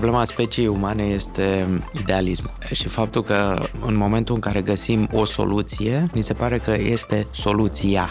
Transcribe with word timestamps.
Problema 0.00 0.24
speciei 0.24 0.66
umane 0.66 1.02
este 1.02 1.66
idealismul 2.00 2.52
și 2.72 2.88
faptul 2.88 3.22
că 3.22 3.58
în 3.86 3.96
momentul 3.96 4.34
în 4.34 4.40
care 4.40 4.62
găsim 4.62 5.08
o 5.12 5.24
soluție, 5.24 6.10
mi 6.14 6.22
se 6.22 6.32
pare 6.32 6.58
că 6.58 6.74
este 6.78 7.26
soluția. 7.32 8.10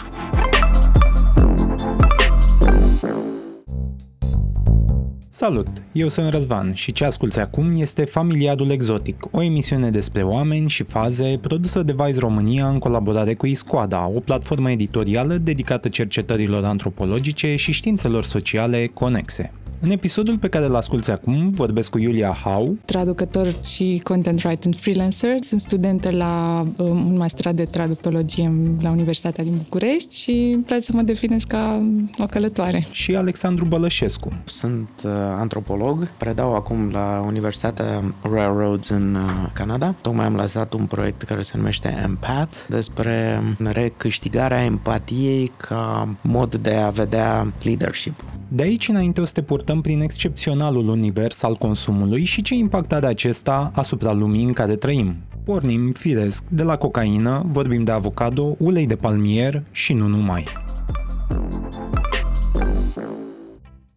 Salut! 5.28 5.66
Eu 5.92 6.08
sunt 6.08 6.28
Răzvan 6.28 6.74
și 6.74 6.92
ce 6.92 7.04
asculți 7.04 7.40
acum 7.40 7.80
este 7.80 8.04
Familiadul 8.04 8.70
Exotic, 8.70 9.28
o 9.30 9.42
emisiune 9.42 9.90
despre 9.90 10.22
oameni 10.22 10.68
și 10.68 10.82
faze 10.82 11.38
produsă 11.40 11.82
de 11.82 11.94
Vice 11.96 12.18
România 12.18 12.68
în 12.68 12.78
colaborare 12.78 13.34
cu 13.34 13.46
Iscoada, 13.46 14.06
o 14.06 14.20
platformă 14.20 14.70
editorială 14.70 15.34
dedicată 15.34 15.88
cercetărilor 15.88 16.64
antropologice 16.64 17.56
și 17.56 17.72
științelor 17.72 18.22
sociale 18.22 18.86
conexe. 18.86 19.52
În 19.82 19.90
episodul 19.90 20.38
pe 20.38 20.48
care 20.48 20.64
îl 20.64 20.74
asculti 20.74 21.10
acum, 21.10 21.50
vorbesc 21.50 21.90
cu 21.90 21.98
Iulia 21.98 22.36
Hau. 22.44 22.76
Traducător 22.84 23.54
și 23.64 24.00
content 24.04 24.44
writer 24.44 24.74
freelancer. 24.74 25.36
Sunt 25.40 25.60
studentă 25.60 26.10
la 26.10 26.66
um, 26.76 27.06
un 27.06 27.16
masterat 27.16 27.54
de 27.54 27.64
traductologie 27.64 28.52
la 28.80 28.90
Universitatea 28.90 29.44
din 29.44 29.56
București 29.56 30.16
și 30.16 30.58
vreau 30.64 30.80
să 30.80 30.92
mă 30.94 31.02
definesc 31.02 31.46
ca 31.46 31.78
o 32.18 32.26
călătoare. 32.26 32.86
Și 32.90 33.16
Alexandru 33.16 33.64
Bălășescu. 33.64 34.32
Sunt 34.44 34.88
uh, 35.04 35.10
antropolog, 35.38 36.08
predau 36.16 36.54
acum 36.54 36.90
la 36.92 37.24
Universitatea 37.26 38.14
Railroads 38.22 38.88
în 38.88 39.14
uh, 39.14 39.50
Canada. 39.52 39.94
Tocmai 40.00 40.24
am 40.24 40.34
lăsat 40.34 40.72
un 40.72 40.84
proiect 40.84 41.22
care 41.22 41.42
se 41.42 41.52
numește 41.56 42.00
Empath 42.04 42.54
despre 42.68 43.42
recâștigarea 43.58 44.64
empatiei 44.64 45.52
ca 45.56 46.08
mod 46.20 46.54
de 46.54 46.74
a 46.74 46.88
vedea 46.88 47.52
leadership. 47.62 48.24
De 48.52 48.62
aici 48.62 48.88
înainte 48.88 49.20
o 49.20 49.24
să 49.24 49.32
te 49.32 49.42
purtăm 49.42 49.80
prin 49.80 50.00
excepționalul 50.00 50.88
univers 50.88 51.42
al 51.42 51.54
consumului 51.54 52.24
și 52.24 52.42
ce 52.42 52.54
impact 52.54 52.92
are 52.92 53.06
acesta 53.06 53.70
asupra 53.74 54.12
lumii 54.12 54.44
în 54.44 54.52
care 54.52 54.76
trăim. 54.76 55.16
Pornim, 55.44 55.92
firesc, 55.92 56.44
de 56.48 56.62
la 56.62 56.76
cocaină, 56.76 57.46
vorbim 57.46 57.84
de 57.84 57.92
avocado, 57.92 58.56
ulei 58.58 58.86
de 58.86 58.96
palmier 58.96 59.62
și 59.70 59.92
nu 59.92 60.06
numai. 60.06 60.44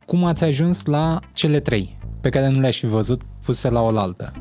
Cum 0.05 0.23
ați 0.23 0.43
ajuns 0.43 0.85
la 0.85 1.19
cele 1.33 1.59
trei, 1.59 1.97
pe 2.21 2.29
care 2.29 2.49
nu 2.49 2.59
le-aș 2.59 2.79
fi 2.79 2.85
văzut 2.85 3.21
puse 3.45 3.69
la 3.69 3.81
oaltă? 3.81 4.33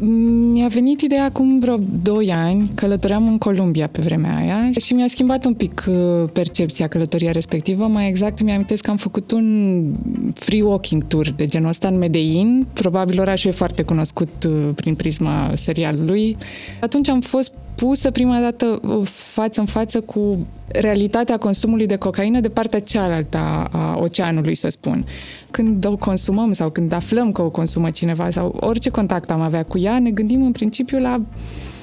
Mi-a 0.52 0.66
venit 0.66 1.00
ideea 1.00 1.24
acum 1.24 1.58
vreo 1.58 1.78
2 2.02 2.32
ani, 2.32 2.70
călătoream 2.74 3.26
în 3.26 3.38
Columbia 3.38 3.86
pe 3.86 4.00
vremea 4.02 4.36
aia 4.36 4.70
și 4.80 4.94
mi-a 4.94 5.06
schimbat 5.06 5.44
un 5.44 5.54
pic 5.54 5.84
uh, 5.88 6.28
percepția 6.32 6.88
călătoria 6.88 7.30
respectivă. 7.30 7.86
Mai 7.86 8.08
exact, 8.08 8.42
mi-am 8.42 8.64
că 8.80 8.90
am 8.90 8.96
făcut 8.96 9.30
un 9.30 9.86
free 10.34 10.62
walking 10.62 11.04
tour 11.04 11.30
de 11.30 11.46
genul 11.46 11.68
ăsta 11.68 11.88
în 11.88 11.98
Medellin. 11.98 12.66
Probabil 12.72 13.20
orașul 13.20 13.50
e 13.50 13.54
foarte 13.54 13.82
cunoscut 13.82 14.44
uh, 14.48 14.68
prin 14.74 14.94
prisma 14.94 15.50
serialului. 15.54 16.36
Atunci 16.80 17.08
am 17.08 17.20
fost 17.20 17.52
pusă 17.74 18.10
prima 18.10 18.40
dată 18.40 18.80
uh, 18.82 19.06
față 19.06 19.60
în 19.60 19.66
față 19.66 20.00
cu 20.00 20.46
realitatea 20.68 21.36
consumului 21.38 21.86
de 21.86 21.96
cocaină 21.96 22.40
de 22.40 22.48
partea 22.48 22.80
cealaltă 22.80 23.38
a 23.72 23.96
oceanului, 24.00 24.54
să 24.54 24.68
spun. 24.68 25.06
Când 25.50 25.84
o 25.84 25.96
consumăm 25.96 26.52
sau 26.52 26.70
când 26.70 26.92
aflăm 26.92 27.32
că 27.32 27.42
o 27.42 27.50
consumă 27.50 27.90
cineva 27.90 28.30
sau 28.30 28.56
orice 28.60 28.90
contact 28.90 29.30
am 29.30 29.40
avea 29.40 29.62
cu 29.62 29.78
ea, 29.78 29.98
ne 29.98 30.10
gândim 30.10 30.44
în 30.44 30.52
principiu 30.52 30.98
la 30.98 31.20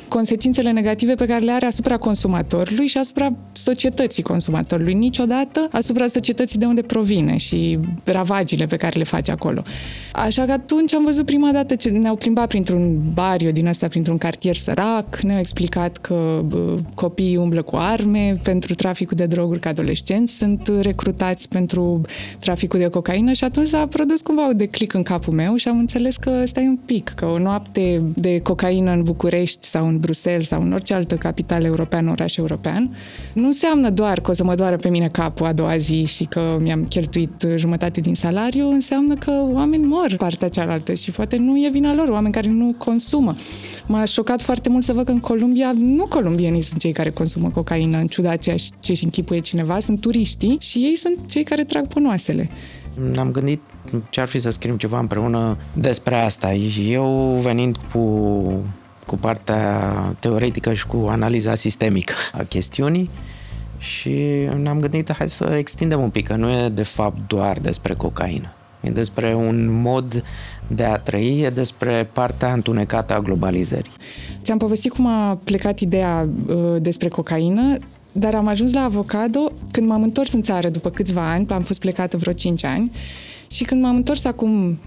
consecințele 0.09 0.71
negative 0.71 1.15
pe 1.15 1.25
care 1.25 1.43
le 1.43 1.52
are 1.52 1.65
asupra 1.65 1.97
consumatorului 1.97 2.88
și 2.88 2.97
asupra 2.97 3.33
societății 3.52 4.23
consumatorului, 4.23 4.93
niciodată 4.93 5.67
asupra 5.71 6.07
societății 6.07 6.59
de 6.59 6.65
unde 6.65 6.81
provine 6.81 7.38
și 7.38 7.79
ravagile 8.03 8.65
pe 8.65 8.77
care 8.77 8.97
le 8.97 9.03
face 9.03 9.31
acolo. 9.31 9.61
Așa 10.13 10.45
că 10.45 10.52
atunci 10.52 10.93
am 10.93 11.03
văzut 11.03 11.25
prima 11.25 11.52
dată 11.52 11.75
ce 11.75 11.89
ne-au 11.89 12.15
plimbat 12.15 12.47
printr-un 12.47 12.99
bario 13.13 13.52
din 13.52 13.67
asta, 13.67 13.87
printr-un 13.87 14.17
cartier 14.17 14.55
sărac, 14.55 15.19
ne-au 15.19 15.39
explicat 15.39 15.97
că 15.97 16.41
bă, 16.45 16.77
copiii 16.95 17.37
umblă 17.37 17.61
cu 17.61 17.76
arme 17.76 18.39
pentru 18.43 18.73
traficul 18.73 19.17
de 19.17 19.26
droguri, 19.26 19.59
că 19.59 19.67
adolescenți 19.67 20.33
sunt 20.33 20.71
recrutați 20.81 21.47
pentru 21.47 22.02
traficul 22.39 22.80
de 22.80 22.87
cocaină 22.87 23.31
și 23.31 23.43
atunci 23.43 23.67
s-a 23.67 23.87
produs 23.87 24.21
cumva 24.21 24.47
un 24.47 24.58
declic 24.58 24.93
în 24.93 25.03
capul 25.03 25.33
meu 25.33 25.55
și 25.55 25.67
am 25.67 25.77
înțeles 25.77 26.15
că 26.15 26.45
stai 26.45 26.67
un 26.67 26.77
pic, 26.86 27.11
că 27.15 27.26
o 27.26 27.39
noapte 27.39 28.02
de 28.14 28.39
cocaină 28.39 28.91
în 28.91 29.03
București 29.03 29.67
sau 29.67 29.87
în 29.87 29.98
Bruxelles 29.99 30.48
sau 30.48 30.61
în 30.61 30.73
orice 30.73 30.93
altă 30.93 31.15
capitală 31.15 31.65
europeană, 31.65 32.11
oraș 32.11 32.37
european, 32.37 32.95
nu 33.33 33.45
înseamnă 33.45 33.89
doar 33.89 34.20
că 34.20 34.30
o 34.30 34.33
să 34.33 34.43
mă 34.43 34.55
doară 34.55 34.76
pe 34.76 34.89
mine 34.89 35.08
capul 35.08 35.45
a 35.45 35.54
doua 35.54 35.77
zi 35.77 36.05
și 36.05 36.23
că 36.23 36.58
mi-am 36.61 36.83
cheltuit 36.83 37.45
jumătate 37.55 37.99
din 38.02 38.15
salariu, 38.15 38.70
înseamnă 38.70 39.15
că 39.15 39.32
oameni 39.52 39.86
mor 39.86 40.15
partea 40.17 40.48
cealaltă 40.48 40.93
și 40.93 41.11
poate 41.11 41.38
nu 41.38 41.58
e 41.58 41.70
vina 41.71 41.93
lor, 41.93 42.08
oameni 42.08 42.33
care 42.33 42.49
nu 42.49 42.76
consumă. 42.77 43.36
M-a 43.86 44.05
șocat 44.05 44.42
foarte 44.42 44.70
mult 44.70 44.83
să 44.83 44.93
văd 44.93 45.05
că 45.05 45.11
în 45.11 45.20
Columbia 45.20 45.71
nu 45.76 46.05
columbienii 46.05 46.61
sunt 46.61 46.80
cei 46.80 46.92
care 46.92 47.09
consumă 47.09 47.49
cocaină, 47.49 47.98
în 47.98 48.08
ciuda 48.08 48.36
ceea 48.36 48.55
ce 48.80 48.92
își 48.92 49.04
închipuie 49.04 49.39
cineva, 49.39 49.80
sunt 49.80 50.02
turiștii 50.02 50.58
și 50.59 50.77
ei 50.77 50.95
sunt 50.95 51.17
cei 51.27 51.43
care 51.43 51.64
trag 51.64 51.88
ponoasele. 51.88 52.49
Ne-am 53.11 53.32
gândit 53.32 53.61
ce 54.09 54.21
ar 54.21 54.27
fi 54.27 54.39
să 54.39 54.49
scriem 54.49 54.77
ceva 54.77 54.99
împreună 54.99 55.58
despre 55.73 56.15
asta. 56.15 56.54
Eu 56.89 57.39
venind 57.42 57.77
cu 57.92 57.99
cu 59.09 59.15
partea 59.15 59.93
teoretică 60.20 60.73
și 60.73 60.86
cu 60.86 61.08
analiza 61.09 61.55
sistemică 61.55 62.14
a 62.33 62.43
chestiunii 62.43 63.09
și 63.77 64.15
ne-am 64.61 64.80
gândit 64.80 65.14
hai 65.14 65.30
să 65.30 65.55
extindem 65.58 66.02
un 66.02 66.09
pic, 66.09 66.27
că 66.27 66.36
nu 66.36 66.49
e 66.49 66.70
de 66.70 66.83
fapt 66.83 67.17
doar 67.27 67.58
despre 67.59 67.93
cocaină. 67.93 68.53
E 68.81 68.89
despre 68.89 69.36
un 69.36 69.81
mod 69.81 70.23
de 70.67 70.83
a 70.83 70.97
trăi, 70.97 71.42
e 71.42 71.49
despre 71.49 72.09
partea 72.14 72.53
întunecată 72.53 73.14
a 73.14 73.20
globalizării. 73.20 73.92
Ți-am 74.43 74.58
povestit 74.58 74.92
cum 74.92 75.08
a 75.08 75.39
plecat 75.43 75.80
ideea 75.80 76.27
uh, 76.47 76.55
despre 76.81 77.08
cocaină, 77.08 77.77
dar 78.11 78.36
am 78.36 78.47
ajuns 78.47 78.73
la 78.73 78.81
avocado 78.81 79.52
când 79.71 79.87
m-am 79.87 80.03
întors 80.03 80.33
în 80.33 80.41
țară 80.41 80.70
după 80.70 80.89
câțiva 80.89 81.31
ani, 81.31 81.47
am 81.49 81.61
fost 81.61 81.80
plecată 81.80 82.17
vreo 82.17 82.33
5 82.33 82.64
ani 82.64 82.91
și 83.52 83.64
când 83.64 83.82
m-am 83.82 83.95
întors 83.95 84.26
acum 84.26 84.77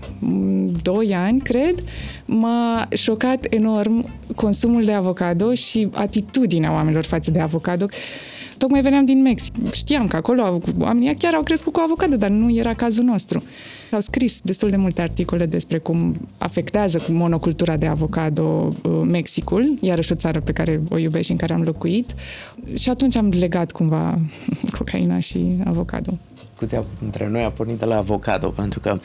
2 0.83 1.15
ani, 1.15 1.41
cred, 1.41 1.84
m-a 2.25 2.89
șocat 2.93 3.47
enorm 3.50 4.11
consumul 4.34 4.84
de 4.84 4.93
avocado 4.93 5.55
și 5.55 5.89
atitudinea 5.93 6.72
oamenilor 6.72 7.05
față 7.05 7.31
de 7.31 7.41
avocado. 7.41 7.87
Tocmai 8.59 8.81
veneam 8.81 9.05
din 9.05 9.22
Mexic. 9.22 9.72
Știam 9.72 10.06
că 10.06 10.17
acolo 10.17 10.61
oamenii 10.81 11.15
chiar 11.15 11.34
au 11.34 11.43
crescut 11.43 11.72
cu 11.72 11.81
avocado, 11.84 12.17
dar 12.17 12.31
nu 12.31 12.55
era 12.55 12.75
cazul 12.75 13.05
nostru. 13.05 13.43
Au 13.91 14.01
scris 14.01 14.41
destul 14.43 14.71
de 14.71 14.77
multe 14.77 15.03
articole 15.03 15.47
despre 15.47 15.78
cum 15.78 16.17
afectează 16.39 17.03
monocultura 17.09 17.77
de 17.77 17.87
avocado 17.87 18.43
uh, 18.83 19.01
Mexicul, 19.05 19.78
iarăși 19.81 20.12
o 20.12 20.15
țară 20.15 20.41
pe 20.41 20.53
care 20.53 20.83
o 20.91 20.99
iubesc 20.99 21.25
și 21.25 21.31
în 21.31 21.37
care 21.37 21.53
am 21.53 21.62
locuit. 21.62 22.15
Și 22.75 22.91
atunci 22.91 23.17
am 23.17 23.28
legat 23.39 23.72
cumva 23.72 24.19
cocaina 24.78 25.19
și 25.19 25.56
avocado 25.65 26.19
discuția 26.67 26.84
între 27.05 27.28
noi 27.28 27.45
a 27.45 27.50
pornit 27.50 27.78
de 27.78 27.84
la 27.84 27.97
avocado, 27.97 28.49
pentru 28.49 28.81
că 28.81 28.99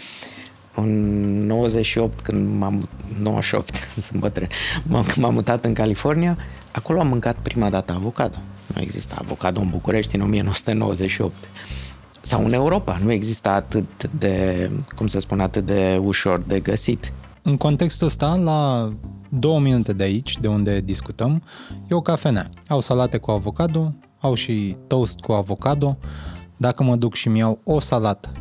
în 0.76 1.38
98, 1.38 2.20
când 2.20 2.58
m-am... 2.58 2.90
98, 3.22 3.76
sunt 4.08 4.20
bătrân, 4.20 4.48
m-am, 4.88 5.06
m-am 5.16 5.34
mutat 5.34 5.66
în 5.66 5.74
California, 5.74 6.38
acolo 6.72 7.00
am 7.00 7.08
mâncat 7.08 7.36
prima 7.36 7.70
dată 7.70 7.94
avocado. 7.94 8.38
Nu 8.76 8.82
există 8.82 9.16
avocado 9.20 9.60
în 9.60 9.70
București 9.70 10.16
în 10.16 10.22
1998. 10.22 11.34
Sau 12.22 12.46
în 12.46 12.54
Europa, 12.54 13.00
nu 13.04 13.12
există 13.12 13.50
atât 13.50 14.10
de, 14.20 14.70
cum 14.96 15.08
să 15.08 15.20
spun, 15.20 15.40
atât 15.40 15.66
de 15.66 16.00
ușor 16.04 16.40
de 16.40 16.60
găsit. 16.60 17.14
În 17.42 17.58
contextul 17.58 18.08
ăsta, 18.08 18.36
la 18.36 18.90
două 19.30 19.60
minute 19.60 19.94
de 19.94 20.04
aici, 20.04 20.38
de 20.38 20.48
unde 20.48 20.80
discutăm, 20.80 21.44
e 21.90 21.94
o 21.94 22.02
cafenea. 22.02 22.50
Au 22.68 22.80
salate 22.80 23.18
cu 23.18 23.32
avocado, 23.32 23.94
au 24.20 24.34
și 24.34 24.76
toast 24.88 25.20
cu 25.20 25.32
avocado, 25.32 25.98
dacă 26.58 26.84
mă 26.84 26.96
duc 26.96 27.14
și 27.14 27.30
mi-iau 27.30 27.60
o 27.64 27.80
salată, 27.80 28.32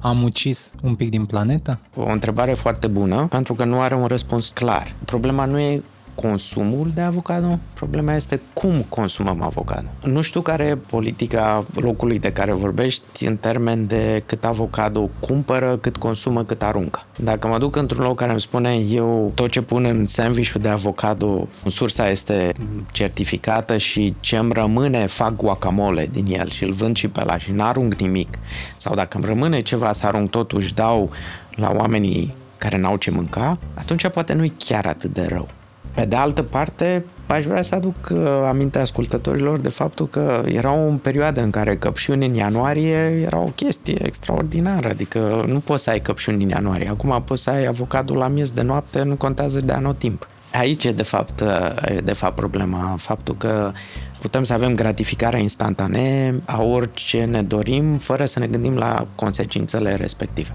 am 0.00 0.22
ucis 0.22 0.74
un 0.82 0.94
pic 0.94 1.10
din 1.10 1.24
planetă? 1.24 1.78
O 1.96 2.10
întrebare 2.10 2.54
foarte 2.54 2.86
bună, 2.86 3.26
pentru 3.30 3.54
că 3.54 3.64
nu 3.64 3.80
are 3.80 3.94
un 3.94 4.06
răspuns 4.06 4.48
clar. 4.48 4.94
Problema 5.04 5.44
nu 5.44 5.58
e 5.58 5.82
consumul 6.22 6.90
de 6.94 7.00
avocado, 7.00 7.58
problema 7.74 8.14
este 8.14 8.40
cum 8.52 8.84
consumăm 8.88 9.42
avocado. 9.42 9.86
Nu 10.04 10.20
știu 10.20 10.40
care 10.40 10.64
e 10.64 10.76
politica 10.76 11.64
locului 11.74 12.18
de 12.18 12.32
care 12.32 12.52
vorbești 12.52 13.26
în 13.26 13.36
termen 13.36 13.86
de 13.86 14.22
cât 14.26 14.44
avocado 14.44 15.10
cumpără, 15.20 15.76
cât 15.76 15.96
consumă, 15.96 16.44
cât 16.44 16.62
aruncă. 16.62 17.04
Dacă 17.16 17.48
mă 17.48 17.58
duc 17.58 17.76
într-un 17.76 18.04
loc 18.04 18.16
care 18.16 18.30
îmi 18.30 18.40
spune 18.40 18.74
eu 18.74 19.32
tot 19.34 19.50
ce 19.50 19.62
pun 19.62 19.84
în 19.84 20.06
sandwich 20.06 20.52
de 20.60 20.68
avocado, 20.68 21.48
sursa 21.66 22.08
este 22.08 22.52
certificată 22.92 23.76
și 23.76 24.14
ce 24.20 24.36
îmi 24.36 24.52
rămâne 24.52 25.06
fac 25.06 25.36
guacamole 25.36 26.08
din 26.12 26.26
el 26.26 26.48
și 26.48 26.64
îl 26.64 26.72
vând 26.72 26.96
și 26.96 27.08
pe 27.08 27.24
la 27.24 27.38
și 27.38 27.52
n-arunc 27.52 27.94
nimic. 27.94 28.38
Sau 28.76 28.94
dacă 28.94 29.16
îmi 29.16 29.26
rămâne 29.26 29.60
ceva 29.60 29.92
să 29.92 30.06
arunc 30.06 30.30
totuși 30.30 30.74
dau 30.74 31.10
la 31.50 31.72
oamenii 31.76 32.34
care 32.58 32.78
n-au 32.78 32.96
ce 32.96 33.10
mânca, 33.10 33.58
atunci 33.74 34.08
poate 34.08 34.32
nu 34.32 34.44
e 34.44 34.52
chiar 34.58 34.86
atât 34.86 35.12
de 35.12 35.26
rău. 35.28 35.48
Pe 35.94 36.04
de 36.04 36.16
altă 36.16 36.42
parte, 36.42 37.04
aș 37.26 37.44
vrea 37.44 37.62
să 37.62 37.74
aduc 37.74 37.94
uh, 38.12 38.18
aminte 38.48 38.78
ascultătorilor 38.78 39.58
de 39.58 39.68
faptul 39.68 40.08
că 40.08 40.42
era 40.46 40.72
o 40.72 40.90
perioadă 41.02 41.40
în 41.40 41.50
care 41.50 41.76
căpșuni 41.76 42.26
în 42.26 42.34
ianuarie 42.34 43.22
era 43.26 43.38
o 43.38 43.52
chestie 43.54 44.06
extraordinară, 44.06 44.88
adică 44.88 45.44
nu 45.46 45.58
poți 45.58 45.82
să 45.82 45.90
ai 45.90 46.00
căpșuni 46.00 46.42
în 46.42 46.48
ianuarie. 46.48 46.88
Acum 46.88 47.22
poți 47.26 47.42
să 47.42 47.50
ai 47.50 47.66
avocadul 47.66 48.16
la 48.16 48.28
miez 48.28 48.50
de 48.50 48.62
noapte, 48.62 49.02
nu 49.02 49.14
contează 49.14 49.60
de 49.60 49.72
anotimp. 49.72 50.28
Aici 50.52 50.84
e 50.84 50.92
de 50.92 51.02
fapt, 51.02 51.40
uh, 51.40 51.96
e 51.96 52.00
de 52.00 52.12
fapt 52.12 52.34
problema, 52.34 52.94
faptul 52.98 53.36
că 53.36 53.72
putem 54.20 54.42
să 54.42 54.52
avem 54.52 54.74
gratificarea 54.74 55.40
instantanee 55.40 56.40
a 56.44 56.62
orice 56.62 57.24
ne 57.24 57.42
dorim, 57.42 57.96
fără 57.96 58.24
să 58.24 58.38
ne 58.38 58.46
gândim 58.46 58.76
la 58.76 59.06
consecințele 59.14 59.94
respective. 59.94 60.54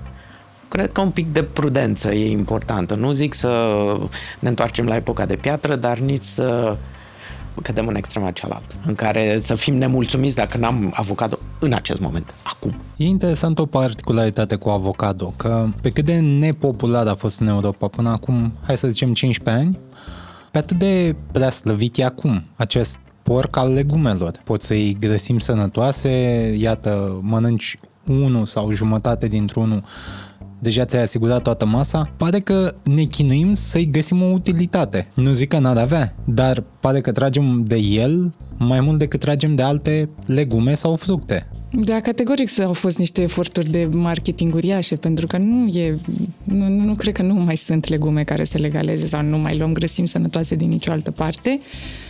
Cred 0.78 0.92
că 0.92 1.02
un 1.02 1.10
pic 1.10 1.34
de 1.34 1.44
prudență 1.44 2.12
e 2.12 2.30
importantă. 2.32 2.96
Nu 2.96 3.12
zic 3.12 3.34
să 3.34 3.74
ne 4.40 4.50
întoarcem 4.50 4.86
la 4.86 4.96
epoca 4.96 5.26
de 5.26 5.36
piatră, 5.36 5.76
dar 5.76 5.98
nici 5.98 6.24
să 6.24 6.78
cădem 7.62 7.88
în 7.88 7.96
extrema 7.96 8.32
cealaltă, 8.32 8.76
în 8.86 8.94
care 8.94 9.38
să 9.40 9.56
fim 9.56 9.76
nemulțumiți 9.76 10.36
dacă 10.36 10.58
n-am 10.58 10.92
avocado 10.96 11.40
în 11.60 11.74
acest 11.74 12.00
moment, 12.00 12.34
acum. 12.44 12.76
E 12.96 13.04
interesant 13.06 13.60
o 13.60 13.66
particularitate 13.66 14.56
cu 14.56 14.70
avocado, 14.70 15.34
că 15.38 15.66
pe 15.82 15.90
cât 15.90 16.06
de 16.06 16.20
nepopular 16.20 17.08
a 17.08 17.16
fost 17.16 17.40
în 17.40 17.48
Europa 17.48 17.88
până 17.88 18.10
acum, 18.10 18.54
hai 18.66 18.78
să 18.78 18.88
zicem 18.88 19.14
15 19.14 19.64
ani, 19.64 19.80
pe 20.52 20.58
atât 20.58 20.78
de 20.78 21.16
prea 21.32 21.50
slăvit 21.50 21.98
e 21.98 22.04
acum 22.04 22.44
acest 22.56 23.00
porc 23.24 23.58
al 23.58 23.74
legumelor. 23.74 24.32
Poți 24.44 24.66
să-i 24.66 24.98
grăsim 25.00 25.40
sănătoase, 25.40 26.10
iată, 26.58 27.20
mănânci 27.22 27.80
unul 28.08 28.46
sau 28.46 28.72
jumătate 28.72 29.28
dintr-unul 29.28 29.84
deja 30.60 30.86
ți-ai 30.86 31.02
asigurat 31.02 31.42
toată 31.42 31.66
masa, 31.66 32.14
pare 32.18 32.40
că 32.40 32.76
ne 32.84 33.04
chinuim 33.04 33.54
să-i 33.54 33.90
găsim 33.92 34.22
o 34.22 34.26
utilitate. 34.26 35.08
Nu 35.14 35.32
zic 35.32 35.50
că 35.50 35.60
n-ar 35.60 35.78
avea, 35.78 36.16
dar 36.24 36.64
pare 36.80 37.02
că 37.02 37.12
tragem 37.12 37.64
de 37.64 37.78
el 37.78 38.34
mai 38.58 38.82
mult 38.82 38.98
decât 38.98 39.20
tragem 39.20 39.56
de 39.56 39.62
alte 39.62 40.10
legume 40.26 40.74
sau 40.74 40.96
fructe. 40.96 41.48
Da, 41.72 42.00
categoric 42.00 42.60
au 42.60 42.74
fost 42.74 42.98
niște 42.98 43.22
eforturi 43.22 43.70
de 43.70 43.90
marketing 43.92 44.54
uriașe, 44.54 44.96
pentru 44.96 45.28
că 45.28 45.38
nu 45.38 45.68
e, 45.68 45.98
nu, 46.44 46.68
nu 46.68 46.94
cred 46.94 47.14
că 47.14 47.22
nu 47.22 47.34
mai 47.34 47.56
sunt 47.56 47.88
legume 47.88 48.24
care 48.24 48.44
se 48.44 48.58
legaleze 48.58 49.06
sau 49.06 49.24
nu 49.24 49.38
mai 49.38 49.58
luăm 49.58 49.74
grăsimi 49.74 50.08
sănătoase 50.08 50.56
din 50.56 50.70
nicio 50.70 50.92
altă 50.92 51.12
parte. 51.12 51.60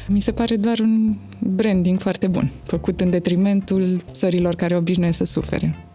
Mi 0.07 0.19
se 0.19 0.31
pare 0.31 0.55
doar 0.55 0.79
un 0.79 1.15
branding 1.39 1.99
foarte 1.99 2.27
bun, 2.27 2.51
făcut 2.63 3.01
în 3.01 3.09
detrimentul 3.09 4.03
țărilor 4.11 4.55
care 4.55 4.75
obișnuiesc 4.75 5.17
să 5.17 5.23
sufere 5.23 5.86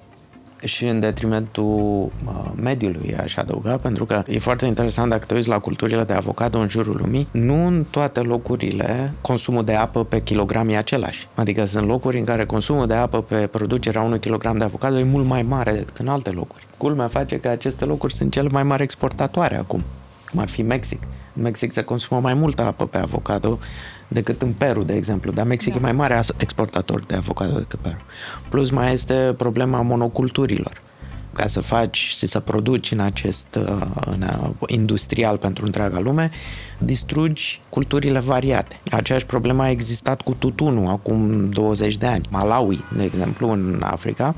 și 0.64 0.86
în 0.86 1.00
detrimentul 1.00 2.10
uh, 2.26 2.50
mediului, 2.62 3.16
aș 3.16 3.36
adăuga, 3.36 3.76
pentru 3.76 4.04
că 4.04 4.22
e 4.26 4.38
foarte 4.38 4.66
interesant 4.66 5.08
dacă 5.10 5.24
te 5.24 5.34
uiți 5.34 5.48
la 5.48 5.58
culturile 5.58 6.04
de 6.04 6.12
avocado 6.12 6.58
în 6.58 6.68
jurul 6.68 6.96
lumii, 7.00 7.28
nu 7.30 7.66
în 7.66 7.84
toate 7.90 8.20
locurile 8.20 9.12
consumul 9.20 9.64
de 9.64 9.74
apă 9.74 10.04
pe 10.04 10.22
kilogram 10.22 10.68
e 10.68 10.76
același. 10.76 11.28
Adică 11.34 11.64
sunt 11.64 11.86
locuri 11.86 12.18
în 12.18 12.24
care 12.24 12.46
consumul 12.46 12.86
de 12.86 12.94
apă 12.94 13.22
pe 13.22 13.46
producerea 13.46 14.02
unui 14.02 14.18
kilogram 14.18 14.58
de 14.58 14.64
avocado 14.64 14.98
e 14.98 15.04
mult 15.04 15.26
mai 15.26 15.42
mare 15.42 15.72
decât 15.72 15.96
în 15.96 16.08
alte 16.08 16.30
locuri. 16.30 16.66
Culmea 16.76 17.06
face 17.06 17.40
că 17.40 17.48
aceste 17.48 17.84
locuri 17.84 18.12
sunt 18.14 18.32
cele 18.32 18.48
mai 18.48 18.62
mari 18.62 18.82
exportatoare 18.82 19.56
acum, 19.56 19.82
cum 20.30 20.40
ar 20.40 20.48
fi 20.48 20.62
Mexic. 20.62 21.02
În 21.36 21.42
Mexic 21.42 21.72
se 21.72 21.82
consumă 21.82 22.20
mai 22.20 22.34
multă 22.34 22.62
apă 22.62 22.86
pe 22.86 22.98
avocado 22.98 23.58
decât 24.12 24.42
în 24.42 24.52
Peru, 24.52 24.82
de 24.82 24.94
exemplu. 24.94 25.32
Dar 25.32 25.46
Mexic 25.46 25.72
da. 25.72 25.78
e 25.78 25.82
mai 25.82 25.92
mare 25.92 26.20
exportator 26.36 27.04
de 27.04 27.14
avocado 27.14 27.58
decât 27.58 27.78
Peru. 27.78 28.02
Plus 28.48 28.70
mai 28.70 28.92
este 28.92 29.34
problema 29.36 29.80
monoculturilor. 29.80 30.82
Ca 31.32 31.46
să 31.46 31.60
faci 31.60 31.96
și 31.96 32.26
să 32.26 32.40
produci 32.40 32.90
în 32.90 33.00
acest 33.00 33.58
uh, 33.60 33.86
în, 34.04 34.22
uh, 34.22 34.50
industrial 34.66 35.36
pentru 35.36 35.64
întreaga 35.64 36.00
lume, 36.00 36.30
distrugi 36.84 37.60
culturile 37.68 38.18
variate. 38.18 38.80
Aceeași 38.90 39.26
problemă 39.26 39.62
a 39.62 39.70
existat 39.70 40.22
cu 40.22 40.34
tutunul 40.38 40.88
acum 40.88 41.50
20 41.50 41.96
de 41.96 42.06
ani. 42.06 42.28
Malawi, 42.30 42.84
de 42.96 43.02
exemplu, 43.02 43.50
în 43.50 43.82
Africa, 43.84 44.34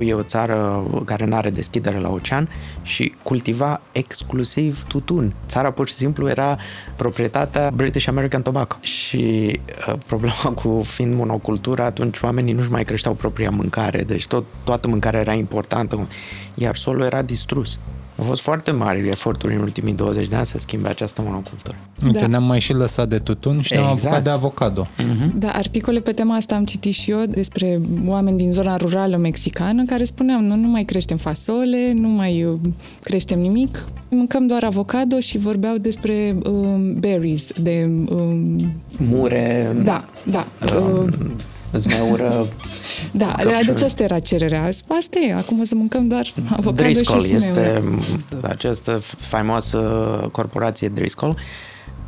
E 0.00 0.14
o 0.14 0.22
țară 0.22 0.84
care 1.04 1.24
nu 1.24 1.36
are 1.36 1.50
deschidere 1.50 1.98
la 1.98 2.08
ocean 2.08 2.48
și 2.82 3.14
cultiva 3.22 3.80
exclusiv 3.92 4.84
tutun. 4.88 5.34
Țara 5.48 5.70
pur 5.70 5.88
și 5.88 5.94
simplu 5.94 6.28
era 6.28 6.58
proprietatea 6.96 7.70
British 7.74 8.08
American 8.08 8.42
Tobacco 8.42 8.76
și 8.80 9.52
uh, 9.88 9.94
problema 10.06 10.52
cu 10.62 10.82
fiind 10.84 11.14
monocultură, 11.14 11.82
atunci 11.82 12.20
oamenii 12.20 12.52
nu-și 12.52 12.70
mai 12.70 12.84
creșteau 12.84 13.14
propria 13.14 13.50
mâncare, 13.50 14.02
deci 14.02 14.26
tot, 14.26 14.44
toată 14.64 14.88
mâncarea 14.88 15.20
era 15.20 15.32
importantă, 15.32 16.08
iar 16.54 16.76
solul 16.76 17.02
era 17.02 17.22
distrus. 17.22 17.78
Au 18.20 18.26
fost 18.26 18.42
foarte 18.42 18.70
mari 18.70 19.08
eforturi 19.08 19.54
în 19.54 19.60
ultimii 19.60 19.92
20 19.92 20.28
de 20.28 20.36
ani 20.36 20.46
să 20.46 20.58
schimbe 20.58 20.88
această 20.88 21.22
monocultură. 21.24 21.76
Uite, 22.04 22.18
da. 22.18 22.26
ne-am 22.26 22.44
mai 22.44 22.60
și 22.60 22.72
lăsat 22.72 23.08
de 23.08 23.18
tutun 23.18 23.60
și 23.60 23.72
ne-am 23.72 23.92
exact. 23.92 24.24
de 24.24 24.30
avocado. 24.30 24.86
Uh-huh. 24.86 25.30
Da, 25.34 25.48
articole 25.48 26.00
pe 26.00 26.12
tema 26.12 26.34
asta 26.34 26.54
am 26.54 26.64
citit 26.64 26.92
și 26.92 27.10
eu 27.10 27.24
despre 27.26 27.80
oameni 28.06 28.36
din 28.36 28.52
zona 28.52 28.76
rurală 28.76 29.16
mexicană 29.16 29.84
care 29.84 30.04
spuneau 30.04 30.40
nu, 30.40 30.56
nu 30.56 30.68
mai 30.68 30.84
creștem 30.84 31.16
fasole, 31.16 31.92
nu 31.92 32.08
mai 32.08 32.44
uh, 32.44 32.58
creștem 33.02 33.40
nimic, 33.40 33.84
mâncăm 34.08 34.46
doar 34.46 34.64
avocado 34.64 35.20
și 35.20 35.38
vorbeau 35.38 35.76
despre 35.76 36.36
um, 36.44 36.94
berries, 36.98 37.52
de... 37.60 37.90
Um, 38.08 38.56
Mure. 38.96 39.76
Da, 39.84 40.04
da. 40.24 40.46
Um, 40.76 41.10
uh, 41.72 41.78
zmeură. 41.78 42.46
Da, 43.10 43.34
deci 43.66 43.82
asta 43.82 44.02
era 44.02 44.18
cererea. 44.18 44.64
Asta 44.86 45.18
e, 45.28 45.34
acum 45.34 45.60
o 45.60 45.64
să 45.64 45.74
mâncăm 45.74 46.08
doar 46.08 46.26
avocado 46.50 46.82
Driscoll 46.82 47.24
și 47.24 47.34
este 47.34 47.82
această 48.40 49.00
faimoasă 49.18 49.78
corporație 50.32 50.88
Driscoll 50.88 51.36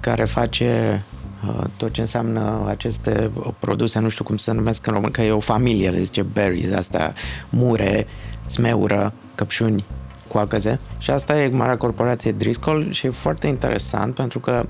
care 0.00 0.24
face 0.24 1.02
uh, 1.46 1.64
tot 1.76 1.92
ce 1.92 2.00
înseamnă 2.00 2.64
aceste 2.68 3.30
produse, 3.58 3.98
nu 3.98 4.08
știu 4.08 4.24
cum 4.24 4.36
se 4.36 4.52
numesc 4.52 4.86
în 4.86 4.92
român, 4.92 5.10
că 5.10 5.22
e 5.22 5.30
o 5.30 5.40
familie, 5.40 5.90
le 5.90 6.02
zice 6.02 6.22
berries, 6.22 6.72
asta 6.72 7.12
mure, 7.48 8.06
smeură, 8.46 9.12
căpșuni, 9.34 9.84
coacăze. 10.28 10.78
Și 10.98 11.10
asta 11.10 11.42
e 11.42 11.48
marea 11.48 11.76
corporație 11.76 12.32
Driscoll 12.32 12.92
și 12.92 13.06
e 13.06 13.10
foarte 13.10 13.46
interesant 13.46 14.14
pentru 14.14 14.38
că 14.38 14.66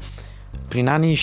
prin 0.69 0.89
anii 0.89 1.15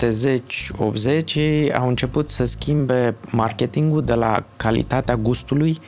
70-80 0.00 1.34
ei 1.34 1.72
au 1.72 1.88
început 1.88 2.28
să 2.28 2.44
schimbe 2.44 3.14
marketingul 3.30 4.04
de 4.04 4.14
la 4.14 4.44
calitatea 4.56 5.16
gustului 5.16 5.78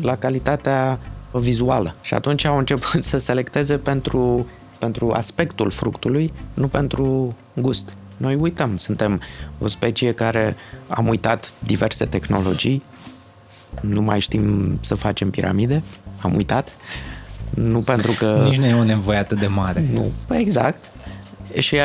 la 0.00 0.16
calitatea 0.16 0.98
vizuală. 1.32 1.94
Și 2.00 2.14
atunci 2.14 2.44
au 2.44 2.58
început 2.58 3.04
să 3.04 3.18
selecteze 3.18 3.76
pentru, 3.76 4.46
pentru 4.78 5.10
aspectul 5.10 5.70
fructului, 5.70 6.32
nu 6.54 6.68
pentru 6.68 7.36
gust. 7.54 7.94
Noi 8.16 8.34
uităm, 8.34 8.76
suntem 8.76 9.20
o 9.58 9.66
specie 9.66 10.12
care 10.12 10.56
am 10.88 11.08
uitat 11.08 11.52
diverse 11.58 12.04
tehnologii, 12.04 12.82
nu 13.80 14.02
mai 14.02 14.20
știm 14.20 14.78
să 14.80 14.94
facem 14.94 15.30
piramide, 15.30 15.82
am 16.20 16.34
uitat, 16.34 16.68
nu 17.50 17.80
pentru 17.80 18.12
că... 18.18 18.40
Nici 18.44 18.58
nu 18.58 18.66
e 18.66 18.74
o 18.74 18.84
nevoie 18.84 19.18
atât 19.18 19.40
de 19.40 19.46
mare. 19.46 19.88
Nu, 19.92 20.10
exact 20.34 20.84
și 21.58 21.76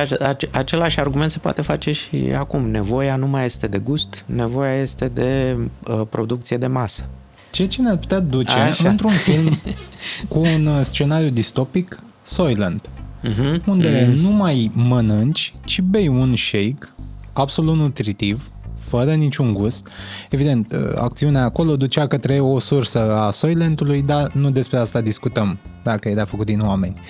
același 0.52 1.00
argument 1.00 1.32
se 1.32 1.38
poate 1.38 1.62
face 1.62 1.92
și 1.92 2.32
acum. 2.38 2.70
Nevoia 2.70 3.16
nu 3.16 3.28
mai 3.28 3.46
este 3.46 3.68
de 3.68 3.78
gust, 3.78 4.24
nevoia 4.26 4.82
este 4.82 5.08
de 5.14 5.58
uh, 5.88 6.02
producție 6.10 6.58
de 6.58 6.68
masă. 6.68 7.04
Ceea 7.52 7.68
ce 7.68 7.82
ne-ar 7.82 7.98
putea 7.98 8.20
duce 8.20 8.58
Așa. 8.58 8.90
într-un 8.90 9.12
film 9.12 9.62
cu 10.30 10.40
un 10.40 10.66
uh, 10.66 10.80
scenariu 10.82 11.30
distopic, 11.30 12.00
Soylent, 12.22 12.90
uh-huh. 13.24 13.66
unde 13.66 14.06
uh-huh. 14.06 14.16
nu 14.16 14.30
mai 14.30 14.72
mănânci, 14.74 15.54
ci 15.66 15.82
bei 15.82 16.08
un 16.08 16.36
shake 16.36 16.94
absolut 17.34 17.76
nutritiv, 17.76 18.52
fără 18.78 19.14
niciun 19.14 19.54
gust. 19.54 19.88
Evident, 20.30 20.74
uh, 20.74 20.80
acțiunea 20.96 21.44
acolo 21.44 21.76
ducea 21.76 22.08
către 22.08 22.40
o 22.40 22.60
sursă 22.60 23.16
a 23.18 23.32
Soylentului, 23.32 24.02
dar 24.02 24.32
nu 24.34 24.52
despre 24.52 24.78
asta 24.78 25.02
discutăm, 25.02 25.60
dacă 25.84 26.10
era 26.10 26.26
făcut 26.26 26.46
din 26.46 26.60
oameni 26.60 27.02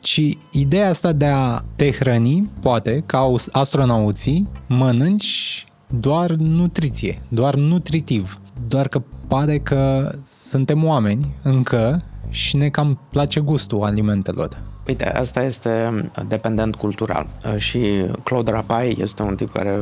ci 0.00 0.36
ideea 0.52 0.88
asta 0.88 1.12
de 1.12 1.26
a 1.26 1.60
te 1.76 1.90
hrăni, 1.90 2.50
poate, 2.60 3.02
ca 3.06 3.34
astronauții, 3.52 4.48
mănânci 4.66 5.66
doar 5.86 6.30
nutriție, 6.30 7.18
doar 7.28 7.54
nutritiv, 7.54 8.38
doar 8.68 8.88
că 8.88 9.02
pare 9.28 9.58
că 9.58 10.12
suntem 10.24 10.84
oameni 10.84 11.34
încă 11.42 12.02
și 12.28 12.56
ne 12.56 12.68
cam 12.68 13.00
place 13.10 13.40
gustul 13.40 13.82
alimentelor. 13.82 14.48
Uite, 14.86 15.12
asta 15.12 15.42
este 15.42 16.04
dependent 16.28 16.76
cultural. 16.76 17.26
Și 17.56 18.04
Claude 18.24 18.50
Rapai 18.50 18.96
este 19.00 19.22
un 19.22 19.36
tip 19.36 19.52
care 19.52 19.78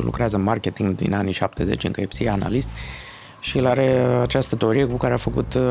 lucrează 0.00 0.36
în 0.36 0.42
marketing 0.42 0.94
din 0.94 1.14
anii 1.14 1.32
70, 1.32 1.84
încă 1.84 2.00
e 2.00 2.06
psihanalist 2.06 2.70
și 3.46 3.58
el 3.58 3.66
are 3.66 3.88
această 4.22 4.56
teorie 4.56 4.84
cu 4.84 4.96
care 4.96 5.12
a 5.14 5.16
făcut 5.16 5.54
uh, 5.54 5.62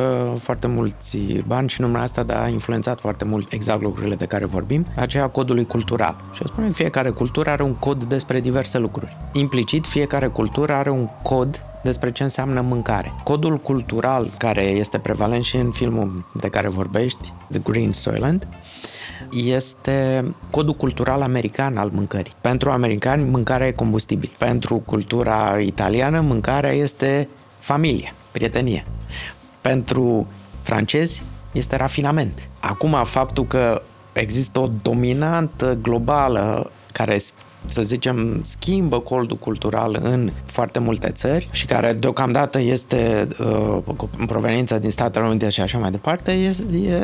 foarte 0.42 0.68
mulți 0.68 1.18
bani 1.48 1.70
și 1.70 1.82
numai 1.82 2.02
asta, 2.02 2.24
dar 2.24 2.42
a 2.42 2.48
influențat 2.48 3.00
foarte 3.00 3.26
mult 3.26 3.52
exact 3.52 3.82
lucrurile 3.82 4.16
de 4.16 4.26
care 4.26 4.46
vorbim, 4.46 4.86
aceea 4.96 5.28
codului 5.28 5.66
cultural. 5.66 6.16
Și 6.34 6.42
eu 6.42 6.48
spune, 6.48 6.70
fiecare 6.70 7.10
cultură 7.10 7.50
are 7.50 7.64
un 7.64 7.74
cod 7.74 8.04
despre 8.04 8.40
diverse 8.40 8.78
lucruri. 8.78 9.18
Implicit, 9.34 9.86
fiecare 9.86 10.28
cultură 10.28 10.74
are 10.74 10.90
un 10.90 11.08
cod 11.24 11.62
despre 11.84 12.12
ce 12.12 12.24
înseamnă 12.24 12.62
mâncare. 12.62 13.14
Codul 13.24 13.58
cultural 13.58 14.30
care 14.38 14.62
este 14.62 14.98
prevalent 14.98 15.44
și 15.44 15.56
în 15.56 15.72
filmul 15.72 16.26
de 16.34 16.50
care 16.50 16.68
vorbești, 16.68 17.34
The 17.50 17.60
Green 17.60 17.92
Soylent, 17.92 18.48
este 19.32 20.26
codul 20.50 20.74
cultural 20.74 21.22
american 21.22 21.78
al 21.78 21.90
mâncării. 21.94 22.34
Pentru 22.42 22.72
americani, 22.72 23.30
mâncarea 23.30 23.68
e 23.68 23.72
combustibil. 23.72 24.32
Pentru 24.38 24.76
cultura 24.86 25.58
italiană, 25.60 26.20
mâncarea 26.20 26.72
este 26.72 27.28
familie, 27.66 28.14
prietenie. 28.32 28.86
Pentru 29.62 30.28
francezi, 30.62 31.24
este 31.52 31.76
rafinament. 31.76 32.48
Acum, 32.60 32.96
faptul 33.04 33.46
că 33.46 33.82
există 34.14 34.60
o 34.60 34.70
dominantă 34.82 35.78
globală 35.82 36.72
care 36.94 37.18
să 37.66 37.82
zicem, 37.82 38.40
schimbă 38.44 39.00
coldul 39.00 39.38
cultural 39.38 40.00
în 40.02 40.32
foarte 40.46 40.80
multe 40.80 41.10
țări 41.10 41.50
și 41.52 41.66
care 41.66 41.94
deocamdată 41.94 42.60
este 42.60 43.28
uh, 43.40 43.78
în 44.18 44.26
proveniență 44.26 44.80
din 44.80 44.90
Statele 44.90 45.26
Unite 45.26 45.50
și 45.50 45.62
așa 45.62 45.78
mai 45.78 45.92
departe, 45.92 46.32
e, 46.32 46.56
e, 46.78 47.00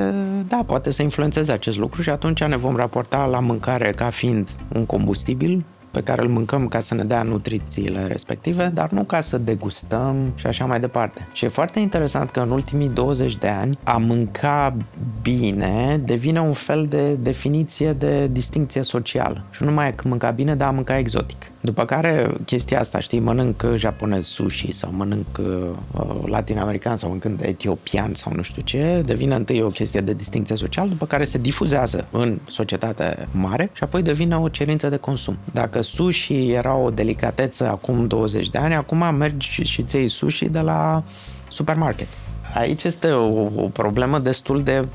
da, 0.48 0.64
poate 0.66 0.92
să 0.92 1.02
influențeze 1.02 1.52
acest 1.52 1.78
lucru 1.78 2.02
și 2.02 2.10
atunci 2.10 2.44
ne 2.44 2.58
vom 2.58 2.76
raporta 2.76 3.26
la 3.26 3.40
mâncare 3.40 3.92
ca 3.92 4.10
fiind 4.10 4.56
un 4.74 4.86
combustibil 4.86 5.64
pe 5.92 6.02
care 6.02 6.22
îl 6.22 6.30
mâncăm 6.30 6.68
ca 6.68 6.80
să 6.80 6.94
ne 6.94 7.04
dea 7.04 7.24
nutrițiile 7.24 8.08
respective, 8.08 8.72
dar 8.74 8.90
nu 8.90 9.04
ca 9.04 9.22
să 9.22 9.38
degustăm 9.38 10.16
și 10.36 10.48
așa 10.48 10.66
mai 10.66 10.80
departe. 10.80 11.28
Și 11.34 11.46
e 11.46 11.48
foarte 11.48 11.80
interesant 11.80 12.30
că 12.30 12.40
în 12.40 12.52
ultimii 12.52 12.90
20 12.90 13.38
de 13.38 13.48
ani 13.48 13.78
a 13.84 13.98
mânca 13.98 14.76
bine 15.22 16.02
devine 16.06 16.42
un 16.42 16.54
fel 16.54 16.86
de 16.90 17.14
definiție 17.14 17.94
de 17.94 18.28
distinție 18.28 18.82
socială. 18.82 19.44
Și 19.52 19.64
nu 19.64 19.72
mai 19.72 19.88
e 19.88 19.92
că 19.92 20.08
mânca 20.08 20.30
bine, 20.30 20.56
dar 20.56 20.68
a 20.68 20.72
mânca 20.72 20.98
exotic. 20.98 21.52
După 21.64 21.86
care 21.86 22.32
chestia 22.46 22.80
asta, 22.80 23.00
știi, 23.00 23.20
mănânc 23.20 23.66
japonez 23.76 24.26
sushi 24.26 24.72
sau 24.72 24.92
mănânc 24.94 25.26
uh, 25.40 26.06
latin-american 26.26 26.98
sau 26.98 27.10
mănânc 27.10 27.42
etiopian 27.42 28.14
sau 28.14 28.34
nu 28.36 28.42
știu 28.42 28.62
ce, 28.62 29.04
devine 29.06 29.36
întâi 29.36 29.62
o 29.62 29.68
chestie 29.68 30.02
de 30.02 30.14
distinție 30.14 30.56
socială, 30.56 30.90
după 30.90 31.06
care 31.06 31.24
se 31.24 31.38
difuzează 31.38 32.08
în 32.12 32.40
societate 32.48 33.28
mare 33.32 33.70
și 33.74 33.84
apoi 33.84 34.02
devine 34.02 34.38
o 34.38 34.48
cerință 34.48 34.90
de 34.90 34.98
consum. 34.98 35.38
Dacă 35.52 35.81
sushi 35.82 36.52
era 36.52 36.76
o 36.76 36.90
delicatețe 36.90 37.64
acum 37.64 38.08
20 38.08 38.50
de 38.50 38.58
ani, 38.58 38.76
acum 38.76 39.16
mergi 39.16 39.64
și 39.64 39.84
ți 39.84 40.06
sushi 40.06 40.46
de 40.46 40.60
la 40.60 41.04
supermarket 41.48 42.08
aici 42.54 42.84
este 42.84 43.08
o, 43.08 43.42
o 43.64 43.68
problemă 43.68 44.20
destul 44.20 44.64
de 44.64 44.88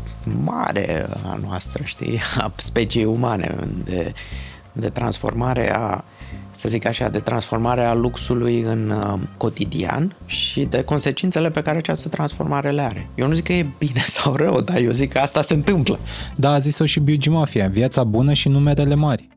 mare 0.44 1.06
a 1.24 1.38
noastră, 1.42 1.82
știi, 1.84 2.20
a 2.38 2.52
speciei 2.56 3.04
umane, 3.04 3.56
de, 3.84 4.12
de 4.72 4.88
transformare 4.88 5.74
a 5.74 6.04
să 6.50 6.68
zic 6.68 6.84
așa, 6.86 7.08
de 7.08 7.18
transformare 7.18 7.84
a 7.84 7.94
luxului 7.94 8.60
în 8.60 8.90
uh, 8.90 9.20
cotidian 9.36 10.16
și 10.26 10.64
de 10.64 10.82
consecințele 10.82 11.50
pe 11.50 11.62
care 11.62 11.76
această 11.76 12.08
transformare 12.08 12.70
le 12.70 12.80
are. 12.80 13.08
Eu 13.14 13.26
nu 13.26 13.32
zic 13.32 13.44
că 13.44 13.52
e 13.52 13.66
bine 13.78 14.00
sau 14.18 14.34
rău, 14.34 14.60
dar 14.60 14.76
eu 14.76 14.90
zic 14.90 15.12
că 15.12 15.18
asta 15.18 15.42
se 15.42 15.54
întâmplă. 15.54 15.98
Da, 16.36 16.52
a 16.52 16.58
zis-o 16.58 16.84
și 16.84 17.00
Biugi 17.00 17.28
Mafia, 17.28 17.68
viața 17.68 18.04
bună 18.04 18.32
și 18.32 18.48
numerele 18.48 18.94
mari. 18.94 19.35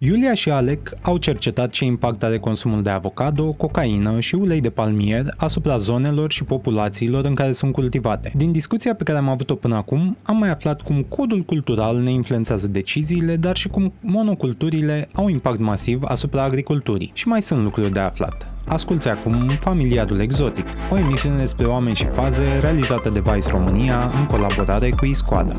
Iulia 0.00 0.34
și 0.34 0.50
Alec 0.50 0.94
au 1.02 1.16
cercetat 1.16 1.70
ce 1.70 1.84
impact 1.84 2.22
are 2.22 2.38
consumul 2.38 2.82
de 2.82 2.90
avocado, 2.90 3.52
cocaină 3.52 4.20
și 4.20 4.34
ulei 4.34 4.60
de 4.60 4.70
palmier 4.70 5.34
asupra 5.36 5.76
zonelor 5.76 6.32
și 6.32 6.44
populațiilor 6.44 7.24
în 7.24 7.34
care 7.34 7.52
sunt 7.52 7.72
cultivate. 7.72 8.32
Din 8.34 8.52
discuția 8.52 8.94
pe 8.94 9.02
care 9.02 9.18
am 9.18 9.28
avut-o 9.28 9.54
până 9.54 9.76
acum, 9.76 10.16
am 10.22 10.36
mai 10.36 10.50
aflat 10.50 10.82
cum 10.82 11.02
codul 11.02 11.40
cultural 11.40 11.96
ne 11.96 12.10
influențează 12.10 12.68
deciziile, 12.68 13.36
dar 13.36 13.56
și 13.56 13.68
cum 13.68 13.92
monoculturile 14.00 15.08
au 15.14 15.28
impact 15.28 15.58
masiv 15.58 16.02
asupra 16.04 16.42
agriculturii. 16.42 17.10
Și 17.14 17.28
mai 17.28 17.42
sunt 17.42 17.62
lucruri 17.62 17.92
de 17.92 18.00
aflat. 18.00 18.52
Asculți 18.66 19.08
acum 19.08 19.48
Familiadul 19.48 20.20
Exotic, 20.20 20.66
o 20.90 20.98
emisiune 20.98 21.36
despre 21.36 21.66
oameni 21.66 21.96
și 21.96 22.06
faze 22.06 22.58
realizată 22.60 23.08
de 23.08 23.20
Vice 23.20 23.50
România 23.50 24.10
în 24.18 24.26
colaborare 24.26 24.90
cu 24.90 25.04
Iscoada. 25.04 25.54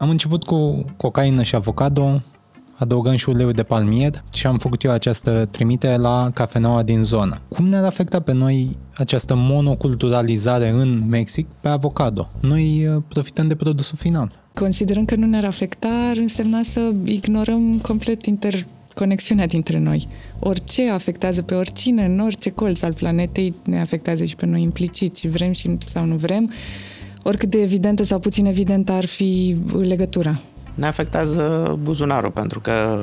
Am 0.00 0.08
început 0.08 0.44
cu 0.44 0.84
cocaină 0.96 1.42
și 1.42 1.54
avocado, 1.54 2.22
adăugăm 2.74 3.16
și 3.16 3.28
uleiul 3.28 3.52
de 3.52 3.62
palmier 3.62 4.22
și 4.32 4.46
am 4.46 4.58
făcut 4.58 4.82
eu 4.82 4.90
această 4.90 5.48
trimitere 5.50 5.96
la 5.96 6.30
cafeneaua 6.34 6.82
din 6.82 7.02
zonă. 7.02 7.36
Cum 7.48 7.68
ne-ar 7.68 7.84
afecta 7.84 8.20
pe 8.20 8.32
noi 8.32 8.76
această 8.94 9.34
monoculturalizare 9.36 10.68
în 10.68 11.08
Mexic 11.08 11.46
pe 11.60 11.68
avocado? 11.68 12.30
Noi 12.40 12.86
uh, 12.86 13.02
profităm 13.08 13.48
de 13.48 13.54
produsul 13.54 13.96
final. 13.96 14.30
Considerăm 14.54 15.04
că 15.04 15.14
nu 15.14 15.26
ne-ar 15.26 15.44
afecta, 15.44 15.88
ar 16.10 16.16
însemna 16.16 16.62
să 16.62 16.92
ignorăm 17.04 17.78
complet 17.78 18.26
inter 18.26 18.66
conexiunea 18.94 19.46
dintre 19.46 19.78
noi. 19.78 20.08
Orice 20.38 20.90
afectează 20.90 21.42
pe 21.42 21.54
oricine, 21.54 22.04
în 22.04 22.20
orice 22.20 22.50
colț 22.50 22.82
al 22.82 22.94
planetei, 22.94 23.54
ne 23.64 23.80
afectează 23.80 24.24
și 24.24 24.36
pe 24.36 24.46
noi 24.46 24.62
implicit, 24.62 25.16
și 25.16 25.28
vrem 25.28 25.52
și 25.52 25.76
sau 25.86 26.04
nu 26.04 26.14
vrem 26.14 26.50
oricât 27.28 27.50
de 27.50 27.60
evidentă 27.60 28.02
sau 28.02 28.18
puțin 28.18 28.46
evidentă 28.46 28.92
ar 28.92 29.04
fi 29.04 29.56
legătura. 29.78 30.40
Ne 30.74 30.86
afectează 30.86 31.76
buzunarul, 31.82 32.30
pentru 32.30 32.60
că 32.60 32.98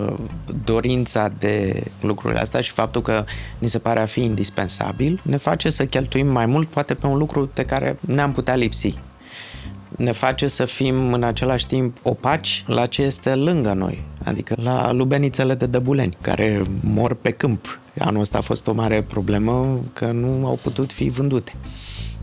dorința 0.64 1.32
de 1.40 1.84
lucrurile 2.02 2.40
astea 2.40 2.62
și 2.62 2.72
faptul 2.72 3.02
că 3.02 3.24
ni 3.58 3.68
se 3.68 3.80
pare 3.80 4.00
a 4.00 4.06
fi 4.06 4.24
indispensabil 4.24 5.22
ne 5.24 5.38
face 5.38 5.70
să 5.70 5.86
cheltuim 5.86 6.28
mai 6.28 6.46
mult, 6.46 6.68
poate 6.68 6.94
pe 6.94 7.08
un 7.08 7.18
lucru 7.18 7.50
de 7.54 7.66
care 7.66 7.98
ne-am 8.00 8.32
putea 8.32 8.56
lipsi 8.56 8.98
ne 9.98 10.12
face 10.12 10.48
să 10.48 10.66
fim 10.66 11.14
în 11.14 11.24
același 11.24 11.68
timp 11.68 11.98
opaci 12.02 12.64
la 12.68 12.86
ce 12.86 13.02
este 13.02 13.36
lângă 13.36 13.74
noi, 13.74 14.04
adică 14.24 14.56
la 14.62 14.92
lubenițele 14.92 15.54
de 15.54 15.66
dăbuleni, 15.66 16.18
care 16.22 16.62
mor 16.82 17.14
pe 17.14 17.32
câmp. 17.32 17.80
Anul 18.00 18.22
ăsta 18.22 18.38
a 18.38 18.42
fost 18.42 18.68
o 18.68 18.74
mare 18.74 19.02
problemă 19.02 19.80
că 19.94 20.12
nu 20.12 20.48
au 20.48 20.60
putut 20.62 20.92
fi 20.92 21.10
vândute 21.10 21.54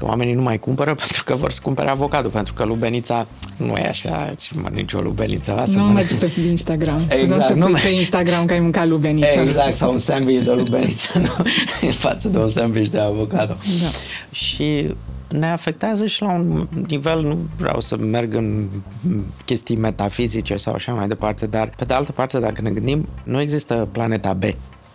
că 0.02 0.08
oamenii 0.08 0.34
nu 0.34 0.42
mai 0.42 0.58
cumpără 0.58 0.94
pentru 1.04 1.24
că 1.24 1.34
vor 1.34 1.50
să 1.50 1.60
cumpere 1.62 1.90
avocado, 1.90 2.28
pentru 2.28 2.52
că 2.54 2.64
lubenița 2.64 3.26
nu 3.56 3.74
e 3.76 3.88
așa, 3.88 4.30
ce 4.38 4.50
mănânci 4.54 4.92
o 4.92 5.00
lubeniță. 5.00 5.52
Lasă 5.52 5.78
nu 5.78 5.84
mergi 5.84 6.14
pe 6.14 6.32
Instagram. 6.46 7.00
Exact, 7.08 7.34
nu 7.34 7.40
să 7.40 7.54
nu 7.54 7.78
pe 7.82 7.88
Instagram 7.88 8.46
că 8.46 8.52
ai 8.52 8.60
mâncat 8.60 8.86
lubeniță. 8.86 9.40
Exact, 9.40 9.76
sau 9.76 9.92
un 9.92 9.98
sandwich 9.98 10.44
de 10.44 10.52
lubeniță, 10.52 11.18
nu? 11.18 11.30
în 11.86 11.90
față 11.90 12.28
de 12.28 12.38
un 12.38 12.48
sandwich 12.48 12.90
de 12.90 12.98
avocado. 12.98 13.56
Da. 13.82 13.88
Și 14.30 14.94
ne 15.28 15.46
afectează 15.46 16.06
și 16.06 16.22
la 16.22 16.32
un 16.32 16.68
nivel, 16.86 17.22
nu 17.22 17.38
vreau 17.56 17.80
să 17.80 17.96
merg 17.96 18.34
în 18.34 18.66
chestii 19.44 19.76
metafizice 19.76 20.56
sau 20.56 20.74
așa 20.74 20.92
mai 20.92 21.08
departe, 21.08 21.46
dar 21.46 21.72
pe 21.76 21.84
de 21.84 21.94
altă 21.94 22.12
parte, 22.12 22.38
dacă 22.38 22.60
ne 22.60 22.70
gândim, 22.70 23.08
nu 23.24 23.40
există 23.40 23.88
planeta 23.92 24.32
B. 24.32 24.42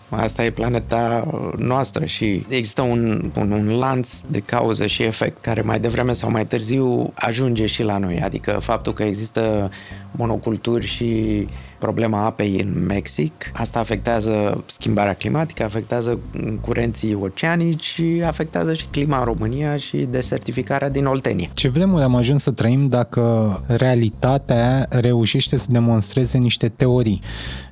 Asta 0.10 0.44
e 0.44 0.50
planeta 0.50 1.28
noastră 1.58 2.06
și 2.06 2.46
există 2.50 2.82
un, 2.82 3.32
un, 3.38 3.52
un 3.52 3.78
lanț 3.78 4.22
de 4.22 4.40
cauză 4.40 4.88
și 4.88 5.04
efect 5.04 5.42
care 5.42 5.62
mai 5.62 5.80
devreme 5.80 6.12
sau 6.12 6.32
mai 6.32 6.46
târziu 6.46 7.12
ajunge 7.14 7.66
și 7.66 7.84
la 7.84 7.98
noi. 7.98 8.22
Adică 8.22 8.52
faptul 8.52 8.94
că 8.94 9.04
există 9.04 9.72
monoculturi 10.12 10.86
și 10.86 11.48
problema 11.80 12.26
apei 12.26 12.60
în 12.60 12.86
Mexic. 12.86 13.52
Asta 13.54 13.80
afectează 13.80 14.64
schimbarea 14.66 15.14
climatică, 15.14 15.64
afectează 15.64 16.20
curenții 16.62 17.14
oceanici 17.14 17.84
și 17.84 18.22
afectează 18.26 18.74
și 18.74 18.86
clima 18.92 19.18
în 19.18 19.24
România 19.24 19.78
și 19.78 19.98
desertificarea 19.98 20.90
din 20.90 21.06
Oltenia. 21.06 21.50
Ce 21.54 21.70
vremuri 21.70 22.04
am 22.04 22.16
ajuns 22.16 22.44
să 22.44 22.52
trăim 22.52 22.88
dacă 22.88 23.64
realitatea 23.68 24.88
reușește 24.90 25.58
să 25.58 25.68
demonstreze 25.72 26.38
niște 26.38 26.70
teorii. 26.70 27.22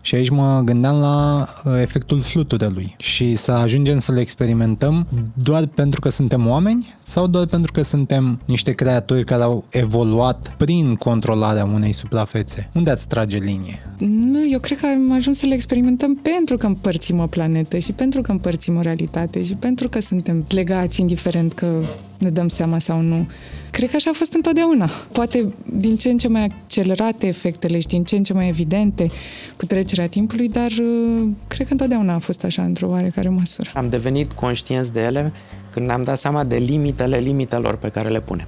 Și 0.02 0.16
aici 0.16 0.30
mă 0.30 0.62
gândeam 0.66 1.00
la 1.00 1.48
uh, 1.64 1.82
efectul 1.82 2.22
fluturelui 2.22 2.96
și 2.98 3.36
să 3.36 3.52
ajungem 3.52 4.00
să 4.00 4.12
le 4.12 4.20
experimentăm 4.20 5.08
doar 5.34 5.66
pentru 5.66 6.00
că 6.00 6.10
suntem 6.10 6.48
oameni 6.48 6.96
sau 7.02 7.28
doar 7.28 7.46
pentru 7.46 7.72
că 7.72 7.82
suntem 7.82 8.40
niște 8.46 8.72
creaturi 8.72 9.24
care 9.24 9.44
au 9.44 9.66
evoluat 9.70 10.54
prin 10.58 10.96
controlarea 10.96 11.66
unei 11.66 11.92
suprafețe. 11.92 12.70
Unde 12.74 12.90
ați 12.90 13.08
trage 13.08 13.38
linie? 13.38 13.80
Nu, 13.98 14.50
eu 14.52 14.60
cred 14.60 14.80
că 14.80 14.86
am 14.86 15.12
ajuns 15.12 15.38
să 15.38 15.46
le 15.46 15.54
experimentăm 15.54 16.16
pentru 16.16 16.58
că 16.58 16.66
împărțim 16.66 17.20
o 17.20 17.28
planetă 17.28 17.78
și 17.78 17.92
pentru 17.92 18.22
că 18.22 18.32
împărțim 18.32 18.78
o 18.78 18.82
realitate 18.82 19.42
și 19.42 19.54
pentru 19.54 19.90
că 19.90 20.00
suntem 20.00 20.46
legați, 20.50 21.00
indiferent 21.02 21.54
că 21.54 21.82
ne 22.20 22.30
dăm 22.30 22.48
seama 22.48 22.80
sau 22.80 23.02
nu. 23.02 23.28
Cred 23.72 23.90
că 23.90 23.96
așa 23.96 24.10
a 24.10 24.14
fost 24.14 24.34
întotdeauna. 24.34 24.90
Poate 25.12 25.54
din 25.74 25.96
ce 25.96 26.10
în 26.10 26.18
ce 26.18 26.28
mai 26.28 26.44
accelerate 26.44 27.28
efectele 27.28 27.80
și 27.80 27.88
din 27.88 28.04
ce 28.04 28.16
în 28.16 28.24
ce 28.24 28.34
mai 28.34 28.48
evidente 28.48 29.08
cu 29.58 29.66
trecerea 29.66 30.08
timpului, 30.08 30.50
dar 30.50 30.72
uh, 30.72 31.30
cred 31.48 31.68
că 31.68 31.72
întotdeauna 31.72 32.14
a 32.14 32.20
fost 32.20 32.44
așa 32.44 32.64
într-o 32.64 32.90
oarecare 32.90 33.30
măsură. 33.30 33.70
Am 33.74 33.90
devenit 33.90 34.32
conștienți 34.32 34.94
de 34.94 35.02
ele 35.02 35.34
când 35.72 35.86
ne-am 35.86 36.04
dat 36.04 36.18
seama 36.18 36.44
de 36.44 36.56
limitele 36.56 37.18
limitelor 37.18 37.78
pe 37.78 37.90
care 37.90 38.10
le 38.10 38.22
punem. 38.22 38.48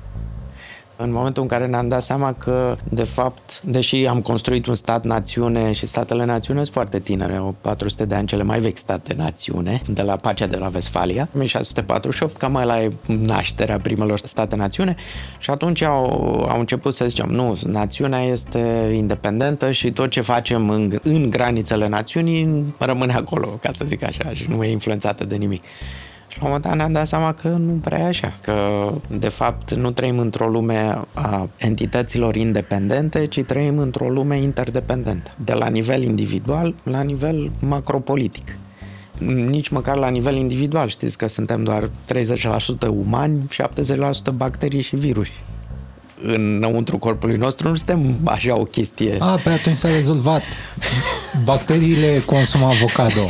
În 1.00 1.12
momentul 1.12 1.42
în 1.42 1.48
care 1.48 1.66
ne-am 1.66 1.88
dat 1.88 2.04
seama 2.04 2.34
că, 2.34 2.78
de 2.90 3.04
fapt, 3.04 3.62
deși 3.62 4.06
am 4.06 4.22
construit 4.22 4.66
un 4.66 4.76
stat-națiune 4.76 5.72
și 5.72 5.88
statele 5.88 6.26
națiune 6.26 6.60
sunt 6.62 6.74
foarte 6.74 7.00
tinere, 7.00 7.36
au 7.36 7.56
400 7.62 8.06
de 8.06 8.16
ani 8.16 8.28
cele 8.28 8.44
mai 8.44 8.60
vechi 8.60 8.78
state-națiune, 8.78 9.82
de 9.88 10.02
la 10.02 10.16
pacea 10.16 10.48
de 10.48 10.58
la 10.58 10.68
Vestfalia, 10.68 11.28
1648, 11.36 12.38
cam 12.38 12.52
mai 12.52 12.66
la 12.66 12.88
nașterea 13.06 13.80
primelor 13.80 14.20
state-națiune 14.20 14.96
și 15.40 15.50
atunci 15.50 15.82
au, 15.82 16.06
au 16.50 16.60
început 16.60 16.94
să 16.94 17.06
zicem, 17.06 17.30
nu, 17.30 17.60
națiunea 17.66 18.22
este 18.22 18.92
independentă 18.96 19.72
și 19.72 19.92
tot 19.92 20.10
ce 20.10 20.22
facem 20.22 20.70
în, 20.70 20.92
în 21.04 21.30
granițele 21.30 21.88
națiunii 21.88 22.74
rămâne 22.80 23.14
acolo, 23.14 23.48
ca 23.48 23.72
să 23.74 23.86
zic 23.86 24.04
așa, 24.04 24.34
și 24.34 24.46
nu 24.50 24.64
e 24.64 24.72
influențată 24.72 25.26
de 25.26 25.36
nimic. 25.36 25.64
Și 26.38 26.44
Și 26.44 26.44
la 26.44 26.50
un 26.50 26.56
moment 26.56 26.78
dat 26.78 26.88
ne-am 26.88 27.02
dat 27.02 27.08
seama 27.08 27.34
că 27.34 27.48
nu 27.48 27.74
prea 27.84 28.00
e 28.00 28.04
așa, 28.04 28.34
că 28.42 28.90
de 29.10 29.28
fapt 29.28 29.74
nu 29.74 29.92
trăim 29.92 30.20
într-o 30.20 30.48
lume 30.48 31.02
a 31.14 31.50
entităților 31.58 32.36
independente, 32.36 33.26
ci 33.26 33.44
trăim 33.44 33.78
într-o 33.78 34.10
lume 34.10 34.38
interdependentă, 34.38 35.32
de 35.44 35.54
la 35.54 35.68
nivel 35.68 36.02
individual 36.04 36.74
la 36.84 37.02
nivel 37.02 37.52
macropolitic 37.60 38.56
nici 39.50 39.70
măcar 39.70 39.98
la 39.98 40.10
nivel 40.10 40.36
individual. 40.36 40.88
Știți 40.88 41.18
că 41.18 41.28
suntem 41.28 41.64
doar 41.64 41.90
30% 42.86 42.88
umani, 42.90 43.48
70% 44.32 44.34
bacterii 44.36 44.82
și 44.82 44.96
virus. 44.96 45.28
Înăuntru 46.22 46.98
corpului 46.98 47.38
nostru 47.38 47.68
nu 47.68 47.76
suntem 47.76 48.16
așa 48.24 48.60
o 48.60 48.64
chestie. 48.64 49.16
A, 49.20 49.40
pe 49.44 49.50
atunci 49.50 49.76
s-a 49.76 49.90
rezolvat. 49.90 50.42
Bacteriile 51.44 52.22
consumă 52.26 52.66
avocado. 52.66 53.22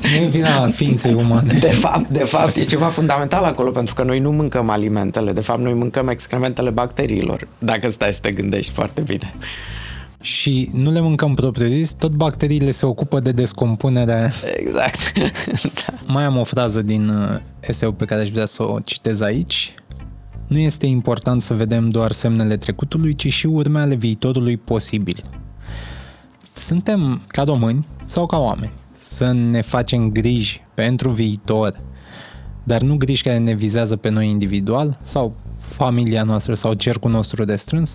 Nu 0.00 0.24
e 0.24 0.28
vina 0.28 0.68
ființei 0.68 1.14
umane. 1.14 1.52
De 1.60 1.70
fapt, 1.70 2.08
de 2.08 2.24
fapt, 2.24 2.56
e 2.56 2.64
ceva 2.64 2.86
fundamental 2.86 3.44
acolo, 3.44 3.70
pentru 3.70 3.94
că 3.94 4.02
noi 4.02 4.18
nu 4.18 4.30
mâncăm 4.30 4.70
alimentele. 4.70 5.32
De 5.32 5.40
fapt, 5.40 5.60
noi 5.60 5.74
mâncăm 5.74 6.08
excrementele 6.08 6.70
bacteriilor, 6.70 7.48
dacă 7.58 7.88
stai 7.88 8.12
să 8.12 8.20
te 8.20 8.30
gândești 8.30 8.72
foarte 8.72 9.00
bine 9.00 9.34
și 10.20 10.70
nu 10.74 10.90
le 10.90 11.00
mâncăm 11.00 11.34
propriu-zis, 11.34 11.92
tot 11.92 12.12
bacteriile 12.12 12.70
se 12.70 12.86
ocupă 12.86 13.20
de 13.20 13.30
descompunere. 13.30 14.32
Exact. 14.56 15.12
da. 15.62 15.94
Mai 16.06 16.24
am 16.24 16.36
o 16.36 16.44
frază 16.44 16.82
din 16.82 17.08
uh, 17.08 17.38
eseu 17.60 17.92
pe 17.92 18.04
care 18.04 18.20
aș 18.20 18.30
vrea 18.30 18.44
să 18.44 18.62
o 18.62 18.78
citez 18.84 19.20
aici. 19.20 19.74
Nu 20.50 20.58
este 20.58 20.86
important 20.86 21.42
să 21.42 21.54
vedem 21.54 21.90
doar 21.90 22.12
semnele 22.12 22.56
trecutului, 22.56 23.14
ci 23.14 23.32
și 23.32 23.46
urmele 23.46 23.94
viitorului 23.94 24.56
posibil. 24.56 25.22
Suntem 26.54 27.22
ca 27.26 27.42
români 27.42 27.86
sau 28.04 28.26
ca 28.26 28.38
oameni 28.38 28.72
să 28.92 29.32
ne 29.32 29.60
facem 29.60 30.10
griji 30.10 30.60
pentru 30.74 31.10
viitor, 31.10 31.76
dar 32.62 32.80
nu 32.80 32.96
griji 32.96 33.22
care 33.22 33.38
ne 33.38 33.54
vizează 33.54 33.96
pe 33.96 34.08
noi 34.08 34.28
individual 34.28 34.98
sau 35.02 35.36
familia 35.58 36.22
noastră 36.22 36.54
sau 36.54 36.74
cercul 36.74 37.10
nostru 37.10 37.44
de 37.44 37.56
strâns, 37.56 37.94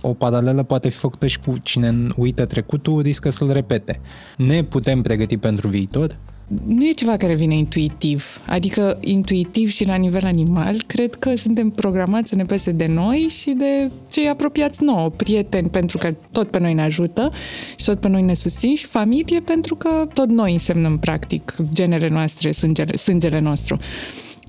o 0.00 0.14
paralelă 0.14 0.62
poate 0.62 0.88
fi 0.88 0.96
făcută 0.96 1.26
și 1.26 1.38
cu 1.38 1.58
cine 1.58 2.06
uită 2.16 2.44
trecutul, 2.44 3.02
riscă 3.02 3.30
să-l 3.30 3.52
repete. 3.52 4.00
Ne 4.36 4.62
putem 4.62 5.02
pregăti 5.02 5.36
pentru 5.36 5.68
viitor? 5.68 6.18
Nu 6.66 6.86
e 6.86 6.90
ceva 6.90 7.16
care 7.16 7.34
vine 7.34 7.56
intuitiv. 7.56 8.40
Adică 8.46 8.98
intuitiv 9.00 9.70
și 9.70 9.86
la 9.86 9.94
nivel 9.94 10.24
animal, 10.24 10.82
cred 10.86 11.14
că 11.14 11.36
suntem 11.36 11.70
programați 11.70 12.28
să 12.28 12.34
ne 12.34 12.44
pese 12.44 12.70
de 12.70 12.86
noi 12.86 13.26
și 13.28 13.50
de 13.50 13.90
cei 14.10 14.28
apropiați 14.28 14.84
nouă, 14.84 15.08
prieteni, 15.08 15.68
pentru 15.68 15.98
că 15.98 16.16
tot 16.32 16.50
pe 16.50 16.58
noi 16.58 16.74
ne 16.74 16.82
ajută 16.82 17.30
și 17.76 17.84
tot 17.84 18.00
pe 18.00 18.08
noi 18.08 18.22
ne 18.22 18.34
susțin 18.34 18.74
și 18.74 18.86
familie, 18.86 19.40
pentru 19.40 19.74
că 19.74 20.08
tot 20.12 20.28
noi 20.30 20.52
însemnăm 20.52 20.98
practic 20.98 21.54
genele 21.72 22.08
noastre, 22.08 22.52
sângele, 22.52 22.96
sângele 22.96 23.38
nostru. 23.38 23.78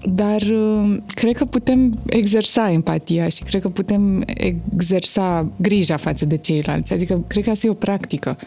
Dar 0.10 0.42
uh, 0.42 0.98
cred 1.14 1.36
că 1.36 1.46
putem 1.46 1.94
exersa 2.06 2.72
empatia 2.72 3.30
și 3.30 3.44
cred 3.44 3.62
că 3.62 3.70
putem 3.70 4.24
exersa 4.26 5.52
grija 5.56 5.98
față 5.98 6.26
de 6.26 6.38
ceilalți. 6.38 6.94
Adică 6.94 7.24
cred 7.28 7.44
că 7.44 7.50
asta 7.50 7.68
e 7.68 7.70
o 7.70 7.74
practică. 7.74 8.38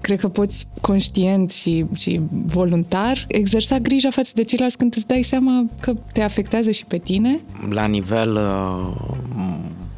Cred 0.00 0.20
că 0.20 0.28
poți 0.28 0.66
conștient 0.80 1.50
și, 1.50 1.84
și 1.94 2.20
voluntar 2.46 3.24
exersa 3.28 3.78
grija 3.78 4.10
față 4.10 4.32
de 4.34 4.44
ceilalți 4.44 4.76
când 4.76 4.94
îți 4.96 5.06
dai 5.06 5.22
seama 5.22 5.66
că 5.80 5.94
te 6.12 6.22
afectează 6.22 6.70
și 6.70 6.84
pe 6.84 6.98
tine. 6.98 7.40
La 7.68 7.86
nivel 7.86 8.36
uh, 8.36 9.16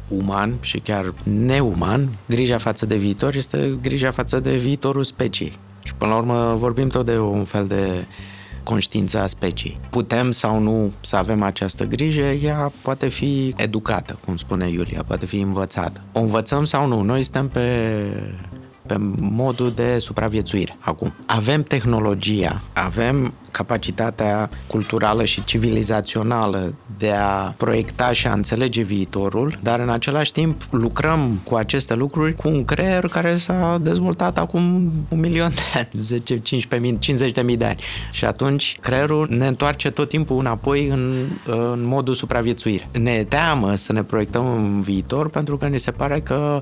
uman 0.07 0.53
și 0.61 0.79
chiar 0.79 1.13
neuman, 1.23 2.09
grija 2.27 2.57
față 2.57 2.85
de 2.85 2.95
viitor 2.95 3.35
este 3.35 3.77
grija 3.81 4.11
față 4.11 4.39
de 4.39 4.55
viitorul 4.55 5.03
speciei. 5.03 5.53
Și 5.83 5.93
până 5.93 6.11
la 6.11 6.17
urmă 6.17 6.55
vorbim 6.57 6.87
tot 6.87 7.05
de 7.05 7.17
un 7.19 7.43
fel 7.43 7.67
de 7.67 8.05
conștiința 8.67 9.21
a 9.21 9.27
speciei. 9.27 9.77
Putem 9.89 10.31
sau 10.31 10.59
nu 10.59 10.91
să 11.01 11.15
avem 11.15 11.41
această 11.43 11.83
grijă, 11.83 12.21
ea 12.21 12.71
poate 12.81 13.07
fi 13.07 13.53
educată, 13.57 14.17
cum 14.25 14.37
spune 14.37 14.69
Iulia, 14.69 15.03
poate 15.07 15.25
fi 15.25 15.39
învățată. 15.39 16.01
O 16.11 16.19
învățăm 16.19 16.63
sau 16.65 16.87
nu? 16.87 17.01
Noi 17.01 17.23
suntem 17.23 17.47
pe 17.47 17.63
pe 18.87 18.95
modul 19.19 19.71
de 19.71 19.99
supraviețuire. 19.99 20.77
Acum, 20.79 21.13
avem 21.25 21.63
tehnologia, 21.63 22.61
avem 22.73 23.33
capacitatea 23.57 24.49
culturală 24.67 25.25
și 25.25 25.43
civilizațională 25.43 26.73
de 26.97 27.11
a 27.11 27.53
proiecta 27.57 28.11
și 28.11 28.27
a 28.27 28.31
înțelege 28.33 28.81
viitorul, 28.81 29.59
dar 29.63 29.79
în 29.79 29.89
același 29.89 30.31
timp 30.31 30.61
lucrăm 30.69 31.39
cu 31.43 31.55
aceste 31.55 31.93
lucruri 31.95 32.35
cu 32.35 32.47
un 32.47 32.65
creier 32.65 33.07
care 33.07 33.35
s-a 33.35 33.77
dezvoltat 33.81 34.37
acum 34.37 34.91
un 35.09 35.19
milion 35.19 35.49
de 35.49 35.61
ani, 35.73 35.87
10, 36.01 36.39
15 36.39 36.89
mii, 36.89 36.99
50 36.99 37.31
de 37.31 37.41
mii 37.41 37.57
de 37.57 37.65
ani. 37.65 37.79
Și 38.11 38.25
atunci 38.25 38.77
creierul 38.81 39.27
ne 39.29 39.47
întoarce 39.47 39.91
tot 39.91 40.09
timpul 40.09 40.39
înapoi 40.39 40.87
în, 40.87 41.13
în 41.45 41.85
modul 41.85 42.13
supraviețuire. 42.13 42.87
Ne 42.91 43.23
teamă 43.23 43.75
să 43.75 43.93
ne 43.93 44.03
proiectăm 44.03 44.55
în 44.55 44.81
viitor 44.81 45.29
pentru 45.29 45.57
că 45.57 45.67
ne 45.67 45.77
se 45.77 45.91
pare 45.91 46.19
că 46.21 46.61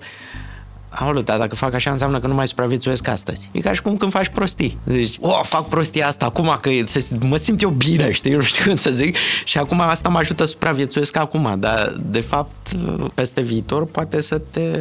Aoleu, 0.96 1.22
dar 1.22 1.38
dacă 1.38 1.56
fac 1.56 1.74
așa 1.74 1.92
înseamnă 1.92 2.20
că 2.20 2.28
nu 2.28 2.34
mai 2.34 2.48
supraviețuiesc 2.48 3.08
astăzi. 3.08 3.50
E 3.52 3.60
ca 3.60 3.74
și 3.74 3.82
cum 3.82 3.98
când 3.98 4.12
faci 4.12 4.28
prostii. 4.28 4.78
Zici, 4.88 5.18
o, 5.20 5.30
fac 5.44 5.68
prostia 5.68 6.08
asta 6.08 6.26
acum, 6.26 6.58
că 6.62 6.70
se, 6.86 7.18
mă 7.20 7.38
simt 7.38 7.62
eu 7.62 7.70
bine, 7.70 8.12
știi, 8.12 8.32
nu 8.32 8.42
știu 8.42 8.66
cum 8.66 8.76
să 8.76 8.90
zic. 8.90 9.16
Și 9.44 9.58
acum 9.58 9.80
asta 9.82 10.10
mă 10.10 10.18
ajută 10.18 10.44
să 10.44 10.52
supraviețuiesc 10.52 11.16
acum, 11.16 11.56
dar 11.60 11.96
de 12.10 12.20
fapt 12.20 12.76
peste 13.14 13.42
viitor 13.42 13.86
poate 13.86 14.22
să 14.22 14.38
te 14.38 14.80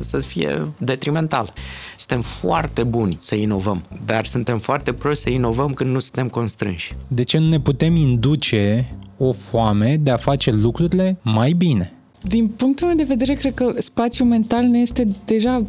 să 0.00 0.18
fie 0.18 0.68
detrimental. 0.76 1.52
Suntem 1.98 2.20
foarte 2.40 2.82
buni 2.82 3.16
să 3.20 3.34
inovăm, 3.34 3.82
dar 4.06 4.24
suntem 4.26 4.58
foarte 4.58 4.92
proști 4.92 5.22
să 5.22 5.30
inovăm 5.30 5.72
când 5.72 5.90
nu 5.90 5.98
suntem 5.98 6.28
constrânși. 6.28 6.94
De 7.08 7.22
ce 7.22 7.38
nu 7.38 7.48
ne 7.48 7.60
putem 7.60 7.96
induce 7.96 8.94
o 9.18 9.32
foame 9.32 9.96
de 10.00 10.10
a 10.10 10.16
face 10.16 10.50
lucrurile 10.50 11.18
mai 11.22 11.52
bine? 11.52 11.92
Din 12.22 12.48
punctul 12.48 12.86
meu 12.86 12.96
de 12.96 13.02
vedere, 13.02 13.34
cred 13.34 13.54
că 13.54 13.74
spațiul 13.78 14.28
mental 14.28 14.64
ne 14.64 14.78
este 14.78 15.08
deja 15.24 15.64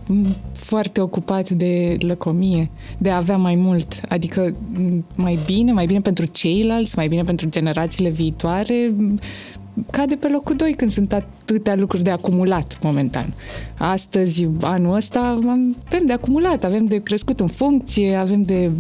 foarte 0.54 1.02
ocupat 1.02 1.50
de 1.50 1.98
lăcomie, 2.00 2.70
de 2.98 3.10
a 3.10 3.16
avea 3.16 3.38
mai 3.38 3.56
mult, 3.56 4.02
adică 4.10 4.56
mai 5.16 5.40
bine, 5.46 5.72
mai 5.72 5.86
bine 5.86 6.02
pentru 6.02 6.26
ceilalți, 6.26 6.94
mai 6.96 7.08
bine 7.08 7.22
pentru 7.22 7.50
generațiile 7.50 8.10
viitoare, 8.10 8.94
cade 9.92 10.16
pe 10.16 10.28
locul 10.28 10.56
2 10.56 10.74
când 10.74 10.92
sunt 10.92 11.14
atâtea 11.14 11.76
lucruri 11.76 12.04
de 12.04 12.10
acumulat 12.10 12.78
momentan. 12.82 13.34
Astăzi, 13.78 14.48
anul 14.62 14.96
ăsta, 14.96 15.20
avem 15.20 16.06
de 16.06 16.14
acumulat, 16.14 16.64
avem 16.64 16.86
de 16.86 17.04
crescut 17.04 17.40
în 17.40 17.48
funcție, 17.48 18.16
avem 18.16 18.42
de 18.42 18.72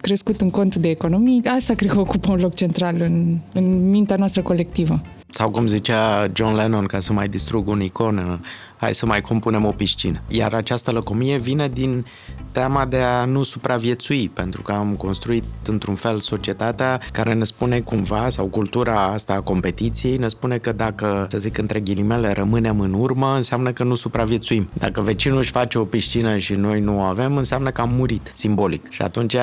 crescut 0.00 0.40
în 0.40 0.50
contul 0.50 0.80
de 0.80 0.88
economii. 0.88 1.42
Asta 1.44 1.74
cred 1.74 1.90
că 1.90 2.00
ocupă 2.00 2.32
un 2.32 2.40
loc 2.40 2.54
central 2.54 2.96
în, 2.98 3.38
în 3.52 3.90
mintea 3.90 4.16
noastră 4.16 4.42
colectivă. 4.42 5.02
Sau 5.36 5.50
cum 5.50 5.66
zicea 5.66 6.26
John 6.32 6.54
Lennon, 6.54 6.86
ca 6.86 7.00
să 7.00 7.12
mai 7.12 7.28
distrug 7.28 7.68
un 7.68 7.80
icon, 7.80 8.40
hai 8.76 8.94
să 8.94 9.06
mai 9.06 9.20
compunem 9.20 9.64
o 9.64 9.70
piscină. 9.70 10.20
Iar 10.28 10.54
această 10.54 10.90
lăcomie 10.90 11.36
vine 11.36 11.68
din 11.68 12.06
teama 12.52 12.84
de 12.84 12.96
a 12.96 13.24
nu 13.24 13.42
supraviețui, 13.42 14.28
pentru 14.28 14.62
că 14.62 14.72
am 14.72 14.94
construit 14.94 15.44
într-un 15.66 15.94
fel 15.94 16.20
societatea 16.20 17.00
care 17.12 17.32
ne 17.32 17.44
spune 17.44 17.80
cumva, 17.80 18.28
sau 18.28 18.46
cultura 18.46 19.04
asta 19.04 19.32
a 19.32 19.40
competiției, 19.40 20.16
ne 20.16 20.28
spune 20.28 20.58
că 20.58 20.72
dacă, 20.72 21.26
să 21.30 21.38
zic 21.38 21.58
între 21.58 21.80
ghilimele, 21.80 22.32
rămânem 22.32 22.80
în 22.80 22.92
urmă, 22.92 23.34
înseamnă 23.34 23.72
că 23.72 23.84
nu 23.84 23.94
supraviețuim. 23.94 24.68
Dacă 24.72 25.00
vecinul 25.00 25.38
își 25.38 25.50
face 25.50 25.78
o 25.78 25.84
piscină 25.84 26.36
și 26.38 26.54
noi 26.54 26.80
nu 26.80 26.98
o 26.98 27.02
avem, 27.02 27.36
înseamnă 27.36 27.70
că 27.70 27.80
am 27.80 27.90
murit, 27.92 28.32
simbolic. 28.34 28.90
Și 28.90 29.02
atunci 29.02 29.36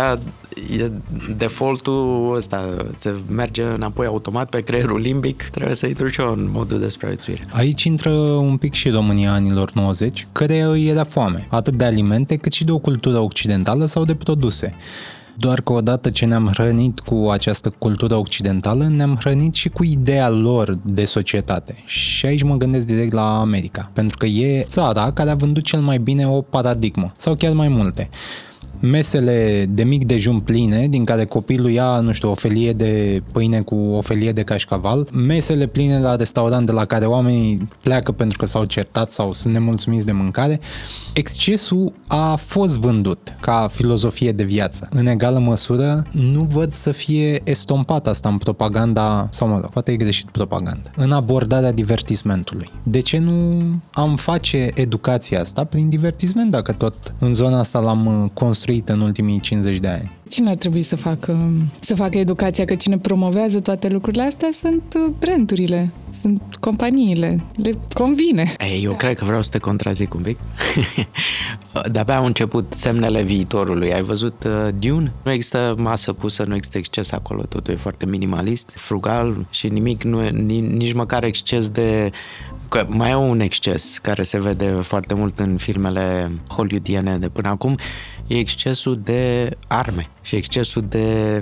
e 0.77 0.91
defaultul 1.37 2.33
ăsta, 2.35 2.85
se 2.97 3.13
merge 3.29 3.63
înapoi 3.63 4.05
automat 4.05 4.49
pe 4.49 4.61
creierul 4.61 4.99
limbic, 4.99 5.49
trebuie 5.51 5.75
să 5.75 5.87
intru 5.87 6.07
și 6.07 6.21
eu 6.21 6.31
în 6.31 6.49
modul 6.51 6.79
de 6.79 6.89
supraviețuire. 6.89 7.41
Aici 7.51 7.83
intră 7.83 8.09
un 8.19 8.57
pic 8.57 8.73
și 8.73 8.89
România 8.89 9.33
anilor 9.33 9.71
90, 9.73 10.27
care 10.31 10.61
îi 10.61 10.87
era 10.87 11.03
foame, 11.03 11.47
atât 11.49 11.73
de 11.73 11.85
alimente 11.85 12.35
cât 12.35 12.51
și 12.51 12.63
de 12.63 12.71
o 12.71 12.77
cultură 12.77 13.19
occidentală 13.19 13.85
sau 13.85 14.05
de 14.05 14.15
produse. 14.15 14.75
Doar 15.37 15.61
că 15.61 15.73
odată 15.73 16.09
ce 16.09 16.25
ne-am 16.25 16.47
hrănit 16.53 16.99
cu 16.99 17.29
această 17.31 17.69
cultură 17.69 18.15
occidentală, 18.15 18.87
ne-am 18.87 19.15
hrănit 19.19 19.53
și 19.53 19.69
cu 19.69 19.83
ideea 19.83 20.29
lor 20.29 20.77
de 20.83 21.05
societate. 21.05 21.75
Și 21.85 22.25
aici 22.25 22.43
mă 22.43 22.55
gândesc 22.55 22.87
direct 22.87 23.13
la 23.13 23.39
America, 23.39 23.89
pentru 23.93 24.17
că 24.17 24.25
e 24.25 24.63
țara 24.67 25.11
care 25.11 25.29
a 25.29 25.35
vândut 25.35 25.63
cel 25.63 25.79
mai 25.79 25.97
bine 25.97 26.27
o 26.27 26.41
paradigmă, 26.41 27.13
sau 27.15 27.35
chiar 27.35 27.53
mai 27.53 27.67
multe 27.67 28.09
mesele 28.81 29.65
de 29.69 29.83
mic 29.83 30.05
dejun 30.05 30.39
pline, 30.39 30.87
din 30.87 31.05
care 31.05 31.25
copilul 31.25 31.69
ia, 31.69 31.99
nu 31.99 32.11
știu, 32.11 32.29
o 32.29 32.35
felie 32.35 32.73
de 32.73 33.23
pâine 33.31 33.61
cu 33.61 33.75
o 33.75 34.01
felie 34.01 34.31
de 34.31 34.43
cașcaval, 34.43 35.07
mesele 35.13 35.65
pline 35.65 35.99
la 35.99 36.15
restaurant 36.15 36.65
de 36.65 36.71
la 36.71 36.85
care 36.85 37.05
oamenii 37.05 37.67
pleacă 37.81 38.11
pentru 38.11 38.37
că 38.37 38.45
s-au 38.45 38.63
certat 38.63 39.11
sau 39.11 39.33
sunt 39.33 39.53
nemulțumiți 39.53 40.05
de 40.05 40.11
mâncare, 40.11 40.59
excesul 41.13 41.93
a 42.07 42.35
fost 42.35 42.77
vândut 42.77 43.35
ca 43.39 43.67
filozofie 43.71 44.31
de 44.31 44.43
viață. 44.43 44.87
În 44.89 45.05
egală 45.05 45.39
măsură, 45.39 46.05
nu 46.11 46.41
văd 46.41 46.71
să 46.71 46.91
fie 46.91 47.41
estompat 47.43 48.07
asta 48.07 48.29
în 48.29 48.37
propaganda, 48.37 49.27
sau 49.31 49.47
mă 49.47 49.53
rog, 49.53 49.69
poate 49.69 49.91
e 49.91 49.95
greșit 49.95 50.29
propaganda, 50.29 50.91
în 50.95 51.11
abordarea 51.11 51.71
divertismentului. 51.71 52.69
De 52.83 52.99
ce 52.99 53.17
nu 53.17 53.61
am 53.91 54.15
face 54.15 54.71
educația 54.73 55.39
asta 55.39 55.63
prin 55.63 55.89
divertisment, 55.89 56.51
dacă 56.51 56.71
tot 56.71 56.95
în 57.19 57.33
zona 57.33 57.59
asta 57.59 57.79
l-am 57.79 58.31
construit 58.33 58.70
construit 58.71 58.89
în 58.89 58.99
ultimii 58.99 59.39
50 59.39 59.77
de 59.77 59.87
ani. 59.87 60.11
Cine 60.29 60.49
ar 60.49 60.55
trebui 60.55 60.81
să 60.81 60.95
facă, 60.95 61.51
să 61.79 61.95
facă 61.95 62.17
educația? 62.17 62.65
Că 62.65 62.75
cine 62.75 62.97
promovează 62.97 63.59
toate 63.59 63.89
lucrurile 63.89 64.23
astea 64.23 64.49
sunt 64.51 64.83
uh, 64.95 65.13
brandurile, 65.19 65.91
sunt 66.21 66.41
companiile. 66.59 67.43
Le 67.63 67.71
convine. 67.93 68.53
Ei, 68.59 68.83
eu 68.83 68.93
cred 68.93 69.17
că 69.17 69.25
vreau 69.25 69.41
să 69.41 69.49
te 69.49 69.57
contrazic 69.57 70.13
un 70.13 70.21
pic. 70.21 70.37
De-abia 71.91 72.17
au 72.17 72.25
început 72.25 72.73
semnele 72.73 73.21
viitorului. 73.21 73.93
Ai 73.93 74.01
văzut 74.01 74.43
uh, 74.43 74.73
Dune? 74.79 75.11
Nu 75.23 75.31
există 75.31 75.75
masă 75.77 76.13
pusă, 76.13 76.43
nu 76.43 76.55
există 76.55 76.77
exces 76.77 77.11
acolo. 77.11 77.41
Totul 77.41 77.73
e 77.73 77.77
foarte 77.77 78.05
minimalist, 78.05 78.71
frugal 78.75 79.45
și 79.49 79.67
nimic, 79.67 80.03
nu 80.03 80.23
e, 80.23 80.29
nici 80.59 80.93
măcar 80.93 81.23
exces 81.23 81.69
de 81.69 82.11
că 82.71 82.85
mai 82.87 83.09
e 83.09 83.15
un 83.15 83.39
exces 83.39 83.97
care 83.97 84.23
se 84.23 84.39
vede 84.39 84.65
foarte 84.65 85.13
mult 85.13 85.39
în 85.39 85.57
filmele 85.57 86.31
hollywoodiene 86.47 87.17
de 87.17 87.29
până 87.29 87.49
acum, 87.49 87.77
e 88.27 88.37
excesul 88.37 88.99
de 89.03 89.49
arme 89.67 90.09
și 90.21 90.35
excesul 90.35 90.85
de 90.89 91.41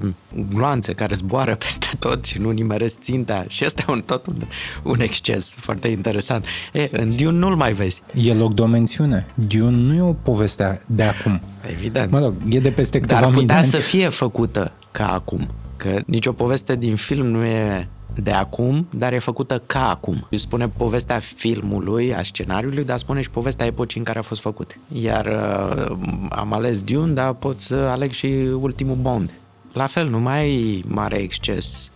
gloanțe 0.50 0.94
care 0.94 1.15
zboară 1.15 1.56
peste 1.56 1.88
tot 2.00 2.26
și 2.26 2.39
nu 2.39 2.50
nimeresc 2.50 3.00
ținta 3.00 3.46
și 3.48 3.63
asta 3.63 3.84
e 3.88 3.92
un, 3.92 4.02
tot 4.02 4.26
un, 4.26 4.36
un 4.84 5.00
exces 5.00 5.54
foarte 5.58 5.88
interesant. 5.88 6.46
E, 6.74 6.89
în 6.92 7.15
Dune 7.15 7.38
nu-l 7.38 7.56
mai 7.56 7.72
vezi. 7.72 8.02
E 8.13 8.34
loc 8.34 8.54
de 8.54 8.62
o 8.62 8.65
mențiune. 8.65 9.28
Dune 9.34 9.78
nu 9.78 9.94
e 9.94 10.02
o 10.02 10.13
poveste 10.13 10.82
de 10.86 11.04
acum. 11.04 11.42
Evident. 11.72 12.12
Mă 12.12 12.20
rog, 12.20 12.34
e 12.50 12.60
de 12.60 12.72
peste 12.72 13.00
câteva 13.00 13.20
Dar 13.20 13.30
mii 13.30 13.38
de 13.38 13.46
putea 13.46 13.58
ani. 13.58 13.65
să 13.65 13.78
fie 13.78 14.10
făcută 14.10 14.72
ca 14.92 15.13
acum. 15.13 15.48
Că 15.78 16.02
nicio 16.06 16.32
poveste 16.32 16.76
din 16.76 16.96
film 16.96 17.26
nu 17.26 17.44
e 17.44 17.88
de 18.24 18.32
acum, 18.32 18.88
dar 18.92 19.14
e 19.14 19.20
făcută 19.20 19.64
ca 19.66 19.90
acum. 19.90 20.28
Își 20.30 20.42
spune 20.42 20.68
povestea 20.68 21.20
filmului, 21.20 22.16
a 22.16 22.24
scenariului, 22.24 22.84
dar 22.84 22.98
spune 22.98 23.22
și 23.22 23.30
povestea 23.30 23.66
epocii 23.66 24.00
în 24.00 24.06
care 24.06 24.20
a 24.20 24.22
fost 24.22 24.42
făcut. 24.42 24.78
Iar 25.02 25.26
uh, 25.26 25.98
am 26.30 26.54
ales 26.54 26.80
Dune, 26.80 27.12
dar 27.12 27.34
pot 27.34 27.60
să 27.60 27.76
aleg 27.76 28.12
și 28.12 28.26
ultimul 28.62 28.96
Bond. 28.96 29.34
La 29.74 29.88
fel, 29.88 30.10
nu 30.10 30.20
mai 30.20 30.38
ai 30.38 30.84
mare 30.88 31.18
exces 31.18 31.92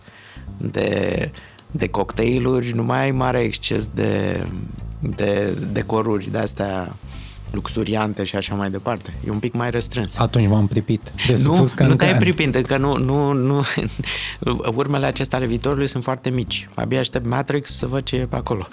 de, 0.56 1.30
de 1.70 1.88
cocktailuri, 1.88 2.72
nu 2.72 2.82
mai 2.82 3.00
ai 3.00 3.10
mare 3.10 3.40
exces 3.40 3.90
de, 3.94 4.46
de 4.98 5.58
decoruri 5.72 6.30
de-astea 6.30 6.94
luxuriante 7.54 8.24
și 8.24 8.36
așa 8.36 8.54
mai 8.54 8.70
departe. 8.70 9.14
E 9.26 9.30
un 9.30 9.38
pic 9.38 9.54
mai 9.54 9.70
restrâns. 9.70 10.18
Atunci 10.18 10.48
m-am 10.48 10.66
pripit. 10.66 11.10
Nu, 11.10 11.22
Presupus 11.26 11.72
că 11.72 11.82
nu 11.82 11.90
încă 11.90 12.04
te-ai 12.04 12.18
pripit, 12.18 12.54
încă 12.54 12.76
nu, 12.76 12.96
nu, 12.96 13.32
nu, 13.32 13.64
urmele 14.76 15.06
acestea 15.06 15.38
ale 15.38 15.46
viitorului 15.46 15.86
sunt 15.86 16.02
foarte 16.02 16.30
mici. 16.30 16.68
Abia 16.74 16.98
aștept 16.98 17.26
Matrix 17.26 17.76
să 17.76 17.86
văd 17.86 18.02
ce 18.02 18.16
e 18.16 18.26
pe 18.26 18.36
acolo. 18.36 18.66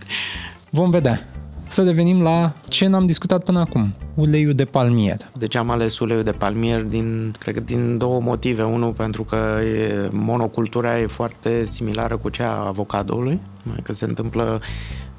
Vom 0.70 0.90
vedea. 0.90 1.26
Să 1.66 1.82
revenim 1.82 2.22
la 2.22 2.52
ce 2.68 2.86
n-am 2.86 3.06
discutat 3.06 3.44
până 3.44 3.58
acum. 3.58 3.94
Uleiul 4.14 4.54
de 4.54 4.64
palmier. 4.64 5.16
Deci 5.38 5.54
am 5.54 5.70
ales 5.70 5.98
uleiul 5.98 6.22
de 6.22 6.30
palmier 6.30 6.82
din, 6.82 7.34
cred 7.38 7.54
că 7.54 7.60
din 7.60 7.98
două 7.98 8.20
motive. 8.20 8.62
Unul, 8.62 8.92
pentru 8.92 9.24
că 9.24 9.60
e, 9.64 10.08
monocultura 10.12 11.00
e 11.00 11.06
foarte 11.06 11.64
similară 11.64 12.16
cu 12.16 12.28
cea 12.28 12.50
a 12.50 12.66
avocadoului, 12.66 13.40
că 13.82 13.92
se 13.92 14.04
întâmplă 14.04 14.60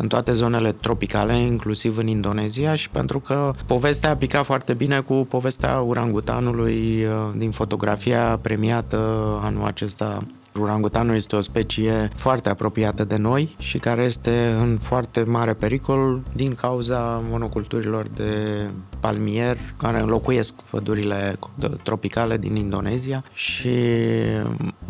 în 0.02 0.08
toate 0.08 0.32
zonele 0.32 0.72
tropicale, 0.72 1.38
inclusiv 1.38 1.98
în 1.98 2.08
Indonezia 2.08 2.76
și 2.76 2.90
pentru 2.90 3.20
că 3.20 3.54
povestea 3.66 4.10
a 4.10 4.16
picat 4.16 4.46
foarte 4.46 4.74
bine 4.74 5.00
cu 5.00 5.14
povestea 5.14 5.80
urangutanului 5.80 7.06
din 7.38 7.52
fotografia 7.52 8.40
premiată 8.42 8.98
anul 9.44 9.66
acesta. 9.66 10.24
Orangutanul 10.62 11.16
este 11.16 11.36
o 11.36 11.42
specie 11.42 12.10
foarte 12.16 12.50
apropiată 12.50 13.04
de 13.04 13.18
noi 13.18 13.56
și 13.60 13.78
care 13.78 14.04
este 14.04 14.56
în 14.60 14.78
foarte 14.78 15.24
mare 15.24 15.54
pericol 15.54 16.22
din 16.34 16.56
cauza 16.56 17.24
monoculturilor 17.30 18.08
de 18.08 18.34
palmier 19.00 19.58
care 19.78 20.02
înlocuiesc 20.02 20.54
pădurile 20.70 21.40
tropicale 21.84 22.38
din 22.38 22.56
Indonezia 22.56 23.24
și 23.34 23.78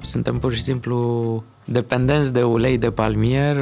suntem 0.01 0.39
pur 0.39 0.53
și 0.53 0.61
simplu 0.61 1.43
dependenți 1.71 2.33
de 2.33 2.43
ulei 2.43 2.77
de 2.77 2.91
palmier 2.91 3.57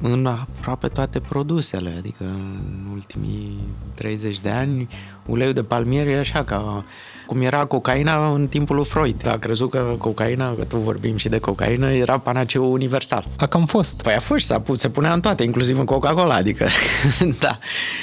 în 0.00 0.26
aproape 0.26 0.88
toate 0.88 1.20
produsele, 1.20 1.94
adică 1.98 2.24
în 2.24 2.86
ultimii 2.92 3.58
30 3.94 4.40
de 4.40 4.50
ani 4.50 4.88
uleiul 5.26 5.52
de 5.52 5.62
palmier 5.62 6.06
e 6.06 6.18
așa 6.18 6.44
ca 6.44 6.84
cum 7.26 7.40
era 7.40 7.64
cocaina 7.64 8.32
în 8.32 8.46
timpul 8.46 8.76
lui 8.76 8.84
Freud. 8.84 9.28
A 9.28 9.36
crezut 9.36 9.70
că 9.70 9.94
cocaina, 9.98 10.54
că 10.54 10.64
tu 10.64 10.76
vorbim 10.76 11.16
și 11.16 11.28
de 11.28 11.38
cocaină, 11.38 11.92
era 11.92 12.18
panaceu 12.18 12.72
universal. 12.72 13.26
A 13.36 13.46
cam 13.46 13.66
fost. 13.66 14.02
Păi 14.02 14.14
a 14.14 14.20
fost, 14.20 14.46
s-a 14.46 14.60
pus, 14.60 14.80
se 14.80 14.88
punea 14.88 15.12
în 15.12 15.20
toate, 15.20 15.42
inclusiv 15.42 15.78
în 15.78 15.84
Coca-Cola, 15.84 16.34
adică, 16.34 16.68
da. 17.40 17.58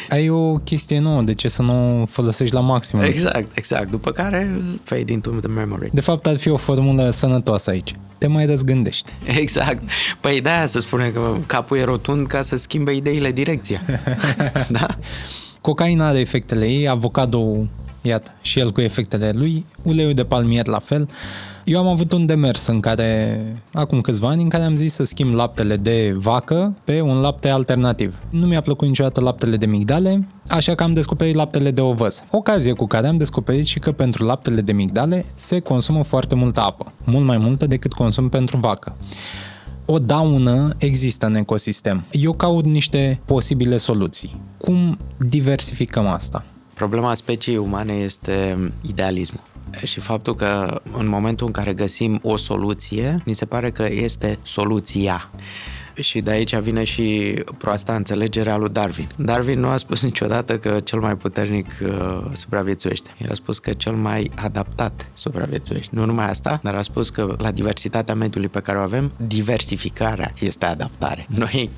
Ai 0.09 0.29
o 0.29 0.55
chestie 0.55 0.99
nouă, 0.99 1.21
de 1.21 1.33
ce 1.33 1.47
să 1.47 1.61
nu 1.61 2.01
o 2.01 2.05
folosești 2.05 2.53
la 2.53 2.59
maxim? 2.59 2.99
Exact, 2.99 3.57
exact. 3.57 3.89
După 3.89 4.11
care 4.11 4.61
fade 4.83 5.11
into 5.11 5.29
the 5.29 5.47
memory. 5.47 5.89
De 5.93 6.01
fapt, 6.01 6.27
ar 6.27 6.37
fi 6.37 6.49
o 6.49 6.57
formulă 6.57 7.09
sănătoasă 7.09 7.69
aici. 7.69 7.95
Te 8.17 8.27
mai 8.27 8.45
răzgândești. 8.45 9.13
Exact. 9.41 9.83
Păi 10.21 10.41
de-aia 10.41 10.65
se 10.65 10.79
spune 10.79 11.09
că 11.09 11.37
capul 11.45 11.77
e 11.77 11.83
rotund 11.83 12.27
ca 12.27 12.41
să 12.41 12.55
schimbe 12.55 12.93
ideile 12.93 13.31
direcția. 13.31 13.81
da? 14.79 14.97
Cocaina 15.61 16.07
are 16.07 16.19
efectele 16.19 16.65
ei, 16.65 16.87
avocado 16.87 17.67
iată, 18.01 18.31
și 18.41 18.59
el 18.59 18.71
cu 18.71 18.81
efectele 18.81 19.31
lui, 19.33 19.65
uleiul 19.83 20.13
de 20.13 20.23
palmier 20.23 20.67
la 20.67 20.79
fel. 20.79 21.07
Eu 21.63 21.79
am 21.79 21.87
avut 21.87 22.11
un 22.11 22.25
demers 22.25 22.67
în 22.67 22.79
care, 22.79 23.41
acum 23.73 24.01
câțiva 24.01 24.27
ani, 24.27 24.41
în 24.41 24.49
care 24.49 24.63
am 24.63 24.75
zis 24.75 24.93
să 24.93 25.03
schimb 25.03 25.33
laptele 25.33 25.75
de 25.75 26.13
vacă 26.17 26.75
pe 26.83 27.01
un 27.01 27.19
lapte 27.19 27.49
alternativ. 27.49 28.19
Nu 28.29 28.45
mi-a 28.45 28.61
plăcut 28.61 28.87
niciodată 28.87 29.21
laptele 29.21 29.57
de 29.57 29.65
migdale, 29.65 30.27
așa 30.47 30.75
că 30.75 30.83
am 30.83 30.93
descoperit 30.93 31.35
laptele 31.35 31.71
de 31.71 31.81
ovăz. 31.81 32.23
Ocazie 32.31 32.73
cu 32.73 32.87
care 32.87 33.07
am 33.07 33.17
descoperit 33.17 33.65
și 33.65 33.79
că 33.79 33.91
pentru 33.91 34.25
laptele 34.25 34.61
de 34.61 34.71
migdale 34.71 35.25
se 35.33 35.59
consumă 35.59 36.03
foarte 36.03 36.35
multă 36.35 36.61
apă, 36.61 36.93
mult 37.03 37.25
mai 37.25 37.37
multă 37.37 37.67
decât 37.67 37.93
consum 37.93 38.29
pentru 38.29 38.57
vacă 38.57 38.95
o 39.91 39.99
daună 39.99 40.75
există 40.77 41.25
în 41.25 41.35
ecosistem. 41.35 42.05
Eu 42.11 42.33
caut 42.33 42.65
niște 42.65 43.19
posibile 43.25 43.77
soluții. 43.77 44.41
Cum 44.57 44.99
diversificăm 45.17 46.07
asta? 46.07 46.45
Problema 46.79 47.13
speciei 47.13 47.57
umane 47.57 47.93
este 47.93 48.57
idealismul. 48.81 49.43
Și 49.83 49.99
faptul 49.99 50.35
că 50.35 50.81
în 50.97 51.07
momentul 51.07 51.45
în 51.45 51.51
care 51.51 51.73
găsim 51.73 52.19
o 52.23 52.37
soluție, 52.37 53.21
ni 53.25 53.33
se 53.33 53.45
pare 53.45 53.71
că 53.71 53.87
este 53.91 54.37
soluția. 54.43 55.29
Și 55.93 56.21
de 56.21 56.31
aici 56.31 56.55
vine 56.55 56.83
și 56.83 57.33
proasta 57.57 57.95
înțelegerea 57.95 58.57
lui 58.57 58.69
Darwin. 58.69 59.07
Darwin 59.17 59.59
nu 59.59 59.67
a 59.67 59.77
spus 59.77 60.03
niciodată 60.03 60.57
că 60.57 60.79
cel 60.79 60.99
mai 60.99 61.15
puternic 61.15 61.67
uh, 61.83 62.25
supraviețuiește. 62.31 63.15
El 63.17 63.29
a 63.29 63.33
spus 63.33 63.59
că 63.59 63.73
cel 63.73 63.93
mai 63.93 64.31
adaptat 64.35 65.07
supraviețuiește. 65.13 65.95
Nu 65.95 66.05
numai 66.05 66.29
asta, 66.29 66.59
dar 66.63 66.75
a 66.75 66.81
spus 66.81 67.09
că 67.09 67.35
la 67.37 67.51
diversitatea 67.51 68.15
mediului 68.15 68.49
pe 68.49 68.59
care 68.59 68.77
o 68.77 68.81
avem, 68.81 69.11
diversificarea 69.17 70.33
este 70.39 70.65
adaptare. 70.65 71.25
Noi 71.29 71.69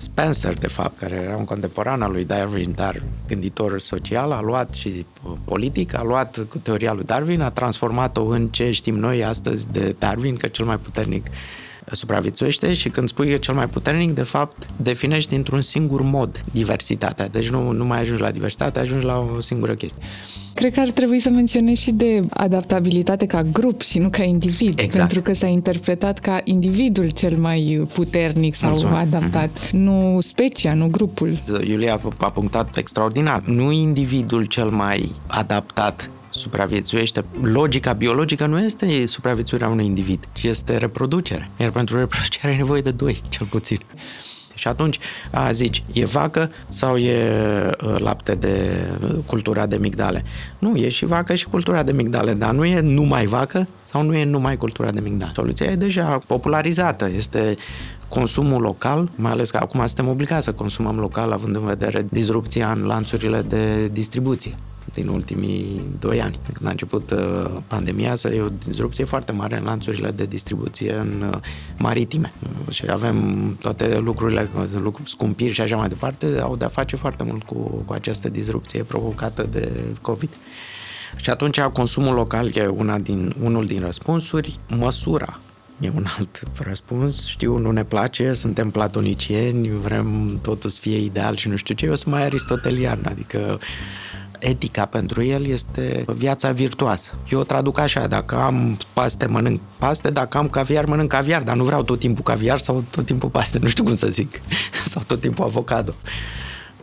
Spencer, 0.00 0.54
de 0.54 0.66
fapt, 0.66 0.98
care 0.98 1.14
era 1.14 1.36
un 1.36 1.44
contemporan 1.44 2.02
al 2.02 2.12
lui 2.12 2.24
Darwin, 2.24 2.72
dar 2.74 3.02
gânditor 3.28 3.80
social, 3.80 4.32
a 4.32 4.40
luat 4.40 4.74
și 4.74 5.06
politic, 5.44 5.94
a 5.94 6.02
luat 6.02 6.38
cu 6.48 6.58
teoria 6.58 6.92
lui 6.92 7.04
Darwin, 7.04 7.40
a 7.40 7.50
transformat-o 7.50 8.24
în 8.24 8.48
ce 8.48 8.70
știm 8.70 8.98
noi 8.98 9.24
astăzi 9.24 9.72
de 9.72 9.94
Darwin, 9.98 10.36
că 10.36 10.48
cel 10.48 10.64
mai 10.64 10.76
puternic 10.76 11.26
supraviețuiește 11.92 12.72
și 12.72 12.88
când 12.88 13.08
spui 13.08 13.30
că 13.30 13.36
cel 13.36 13.54
mai 13.54 13.66
puternic, 13.66 14.14
de 14.14 14.22
fapt, 14.22 14.66
definești 14.76 15.34
într-un 15.34 15.60
singur 15.60 16.02
mod 16.02 16.44
diversitatea. 16.52 17.28
Deci 17.28 17.50
nu, 17.50 17.70
nu 17.70 17.84
mai 17.84 18.00
ajungi 18.00 18.22
la 18.22 18.30
diversitate, 18.30 18.78
ajungi 18.78 19.04
la 19.04 19.18
o 19.36 19.40
singură 19.40 19.74
chestie. 19.74 20.02
Cred 20.54 20.72
că 20.72 20.80
ar 20.80 20.88
trebui 20.90 21.18
să 21.18 21.30
menționezi 21.30 21.82
și 21.82 21.90
de 21.90 22.22
adaptabilitate 22.30 23.26
ca 23.26 23.42
grup 23.42 23.80
și 23.80 23.98
nu 23.98 24.08
ca 24.08 24.22
individ, 24.22 24.80
exact. 24.80 24.96
pentru 24.96 25.20
că 25.20 25.32
s-a 25.32 25.46
interpretat 25.46 26.18
ca 26.18 26.40
individul 26.44 27.10
cel 27.10 27.36
mai 27.36 27.86
puternic 27.92 28.54
sau 28.54 28.70
Mulțumesc. 28.70 29.02
adaptat, 29.02 29.48
mm-hmm. 29.48 29.70
nu 29.70 30.18
specia, 30.20 30.74
nu 30.74 30.88
grupul. 30.88 31.38
Iulia 31.66 32.00
a 32.18 32.30
punctat 32.30 32.76
extraordinar. 32.76 33.42
Nu 33.44 33.72
individul 33.72 34.44
cel 34.44 34.68
mai 34.68 35.12
adaptat 35.26 36.10
supraviețuiește. 36.38 37.24
Logica 37.42 37.92
biologică 37.92 38.46
nu 38.46 38.60
este 38.60 39.06
supraviețuirea 39.06 39.68
unui 39.68 39.84
individ, 39.84 40.28
ci 40.32 40.42
este 40.42 40.76
reproducere. 40.76 41.50
Iar 41.56 41.70
pentru 41.70 41.98
reproducere 41.98 42.48
ai 42.48 42.56
nevoie 42.56 42.80
de 42.80 42.90
doi, 42.90 43.22
cel 43.28 43.46
puțin. 43.46 43.78
Și 44.54 44.68
atunci, 44.68 44.98
a, 45.30 45.52
zici, 45.52 45.82
e 45.92 46.04
vacă 46.04 46.50
sau 46.68 46.96
e 46.96 47.40
uh, 47.84 47.98
lapte 47.98 48.34
de 48.34 48.86
cultura 49.26 49.66
de 49.66 49.76
migdale? 49.76 50.24
Nu, 50.58 50.76
e 50.76 50.88
și 50.88 51.04
vacă 51.04 51.34
și 51.34 51.46
cultura 51.46 51.82
de 51.82 51.92
migdale, 51.92 52.34
dar 52.34 52.50
nu 52.50 52.64
e 52.64 52.80
numai 52.80 53.26
vacă 53.26 53.66
sau 53.84 54.02
nu 54.02 54.16
e 54.16 54.24
numai 54.24 54.56
cultura 54.56 54.90
de 54.90 55.00
migdale. 55.00 55.32
Soluția 55.34 55.66
e 55.66 55.74
deja 55.74 56.20
popularizată, 56.26 57.10
este 57.14 57.56
consumul 58.08 58.60
local, 58.60 59.08
mai 59.14 59.32
ales 59.32 59.50
că 59.50 59.56
acum 59.56 59.86
suntem 59.86 60.08
obligați 60.08 60.44
să 60.44 60.52
consumăm 60.52 60.98
local, 60.98 61.32
având 61.32 61.56
în 61.56 61.64
vedere 61.64 62.06
disrupția 62.10 62.70
în 62.70 62.86
lanțurile 62.86 63.42
de 63.48 63.88
distribuție. 63.92 64.54
Din 64.92 65.08
ultimii 65.08 65.82
doi 66.00 66.20
ani. 66.20 66.38
Când 66.52 66.66
a 66.66 66.70
început 66.70 67.10
uh, 67.10 67.50
pandemia, 67.66 68.14
să 68.14 68.28
e 68.28 68.40
o 68.40 68.48
disrupție 68.64 69.04
foarte 69.04 69.32
mare 69.32 69.58
în 69.58 69.64
lanțurile 69.64 70.10
de 70.10 70.24
distribuție 70.24 70.94
în 70.94 71.30
uh, 71.32 71.40
maritime. 71.78 72.32
Și 72.70 72.84
avem 72.90 73.56
toate 73.60 73.98
lucrurile, 73.98 74.48
lucruri 74.72 75.10
scumpiri 75.10 75.52
și 75.52 75.60
așa 75.60 75.76
mai 75.76 75.88
departe, 75.88 76.38
au 76.40 76.56
de-a 76.56 76.68
face 76.68 76.96
foarte 76.96 77.24
mult 77.24 77.42
cu, 77.42 77.54
cu 77.84 77.92
această 77.92 78.28
disrupție 78.28 78.82
provocată 78.82 79.46
de 79.50 79.70
COVID. 80.00 80.30
Și 81.16 81.30
atunci 81.30 81.60
consumul 81.60 82.14
local 82.14 82.50
e 82.54 82.66
una 82.66 82.98
din, 82.98 83.34
unul 83.42 83.64
din 83.64 83.80
răspunsuri, 83.80 84.58
măsura 84.68 85.38
e 85.80 85.90
un 85.94 86.04
alt 86.18 86.42
răspuns. 86.68 87.26
Știu, 87.26 87.56
nu 87.56 87.70
ne 87.70 87.84
place, 87.84 88.32
suntem 88.32 88.70
platonicieni, 88.70 89.68
vrem 89.68 90.38
totul 90.42 90.70
să 90.70 90.80
fie 90.80 90.98
ideal 90.98 91.36
și 91.36 91.48
nu 91.48 91.56
știu 91.56 91.74
ce, 91.74 91.86
eu 91.86 91.94
sunt 91.94 92.14
mai 92.14 92.24
aristotelian, 92.24 93.00
adică 93.04 93.58
etica 94.38 94.84
pentru 94.84 95.22
el 95.22 95.46
este 95.46 96.04
viața 96.06 96.50
virtuoasă. 96.50 97.14
Eu 97.28 97.38
o 97.38 97.44
traduc 97.44 97.78
așa, 97.78 98.06
dacă 98.06 98.36
am 98.36 98.78
paste, 98.92 99.26
mănânc 99.26 99.60
paste, 99.78 100.10
dacă 100.10 100.38
am 100.38 100.48
caviar, 100.48 100.84
mănânc 100.84 101.08
caviar, 101.08 101.42
dar 101.42 101.56
nu 101.56 101.64
vreau 101.64 101.82
tot 101.82 101.98
timpul 101.98 102.24
caviar 102.24 102.58
sau 102.58 102.84
tot 102.90 103.06
timpul 103.06 103.28
paste, 103.28 103.58
nu 103.62 103.68
știu 103.68 103.84
cum 103.84 103.96
să 103.96 104.08
zic, 104.08 104.40
sau 104.92 105.02
tot 105.06 105.20
timpul 105.20 105.44
avocado. 105.44 105.94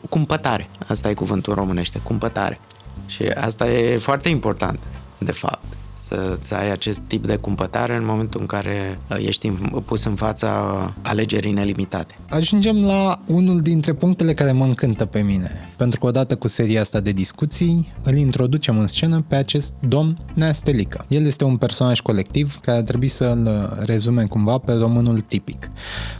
Cumpătare, 0.09 0.69
asta 0.87 1.09
e 1.09 1.13
cuvântul 1.13 1.53
românește, 1.53 1.99
cumpătare. 2.03 2.59
Și 3.05 3.23
asta 3.23 3.69
e 3.69 3.97
foarte 3.97 4.29
important, 4.29 4.79
de 5.17 5.31
fapt 5.31 5.65
să, 6.07 6.37
să 6.41 6.55
ai 6.55 6.71
acest 6.71 6.99
tip 7.07 7.25
de 7.25 7.35
cumpătare 7.35 7.95
în 7.95 8.05
momentul 8.05 8.39
în 8.39 8.45
care 8.45 8.99
uh, 9.09 9.17
ești 9.17 9.51
pus 9.85 10.03
în 10.03 10.15
fața 10.15 10.93
alegerii 11.01 11.51
nelimitate. 11.51 12.15
Ajungem 12.29 12.83
la 12.83 13.21
unul 13.27 13.61
dintre 13.61 13.93
punctele 13.93 14.33
care 14.33 14.51
mă 14.51 14.63
încântă 14.63 15.05
pe 15.05 15.21
mine, 15.21 15.51
pentru 15.77 15.99
că 15.99 16.05
odată 16.05 16.35
cu 16.35 16.47
seria 16.47 16.81
asta 16.81 16.99
de 16.99 17.11
discuții 17.11 17.93
îl 18.03 18.15
introducem 18.15 18.77
în 18.77 18.87
scenă 18.87 19.25
pe 19.27 19.35
acest 19.35 19.73
domn 19.87 20.17
Neastelică. 20.33 21.05
El 21.07 21.25
este 21.25 21.43
un 21.43 21.57
personaj 21.57 21.99
colectiv 21.99 22.59
care 22.61 22.77
ar 22.77 22.83
trebui 22.83 23.07
să-l 23.07 23.73
rezume 23.85 24.23
cumva 24.23 24.57
pe 24.57 24.71
românul 24.71 25.19
tipic. 25.19 25.69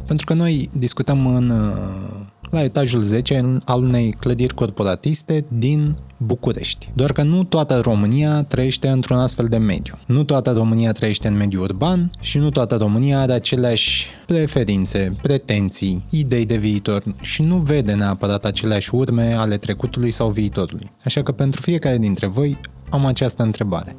Pentru 0.06 0.26
că 0.26 0.34
noi 0.34 0.69
discutăm 0.74 1.28
în 1.28 1.50
uh, 1.50 2.26
la 2.56 2.63
etajul 2.63 3.02
10 3.02 3.60
al 3.65 3.84
unei 3.84 4.12
clădiri 4.20 4.54
corporatiste 4.54 5.46
din 5.48 5.96
București. 6.18 6.89
Doar 6.94 7.12
că 7.12 7.24
nu 7.24 7.44
toată 7.44 7.80
România 7.80 8.44
trăiește 8.44 8.88
într-un 8.88 9.18
astfel 9.18 9.48
de 9.48 9.58
mediu. 9.58 9.94
Nu 10.08 10.24
toată 10.24 10.52
România 10.52 10.91
trăiește 10.91 11.28
în 11.28 11.38
mediu 11.38 11.62
urban 11.62 12.12
și 12.20 12.38
nu 12.38 12.50
toată 12.50 12.76
România 12.76 13.22
are 13.22 13.34
aceleași 13.34 14.08
preferințe, 14.26 15.15
pretenții, 15.22 16.06
idei 16.10 16.46
de 16.46 16.58
viitor 16.58 17.04
și 17.22 17.41
nu 17.41 17.58
vede 17.58 17.94
neapărat 17.94 18.46
aceleași 18.46 18.96
urme 18.96 19.34
ale 19.34 19.58
trecutului 19.58 20.12
sau 20.12 20.30
viitorului. 20.30 20.91
Așa 21.04 21.24
că 21.24 21.32
pentru 21.32 21.62
fiecare 21.62 21.98
dintre 21.98 22.28
voi 22.28 22.58
am 22.89 23.06
această 23.06 23.44
întrebare. 23.44 23.96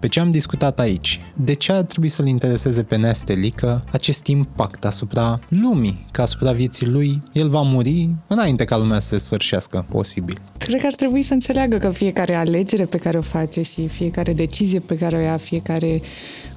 Pe 0.00 0.08
ce 0.08 0.20
am 0.20 0.30
discutat 0.30 0.80
aici? 0.80 1.20
De 1.36 1.52
ce 1.52 1.72
ar 1.72 1.82
trebui 1.82 2.08
să-l 2.08 2.26
intereseze 2.26 2.82
pe 2.82 2.96
Nestelică 2.96 3.84
acest 3.92 4.26
impact 4.26 4.84
asupra 4.84 5.40
lumii, 5.48 6.06
că 6.10 6.22
asupra 6.22 6.52
vieții 6.52 6.86
lui 6.86 7.22
el 7.32 7.48
va 7.48 7.60
muri 7.60 8.10
înainte 8.26 8.64
ca 8.64 8.76
lumea 8.76 8.98
să 8.98 9.08
se 9.08 9.16
sfârșească, 9.16 9.86
posibil? 9.88 10.40
Cred 10.58 10.80
că 10.80 10.86
ar 10.86 10.94
trebui 10.94 11.22
să 11.22 11.32
înțeleagă 11.32 11.76
că 11.78 11.90
fiecare 11.90 12.34
alegere 12.34 12.84
pe 12.84 12.96
care 12.96 13.18
o 13.18 13.22
face 13.22 13.62
și 13.62 13.88
fiecare 13.88 14.32
decizie 14.32 14.80
pe 14.80 14.96
care 14.96 15.16
o 15.16 15.20
ia, 15.20 15.36
fiecare 15.36 16.00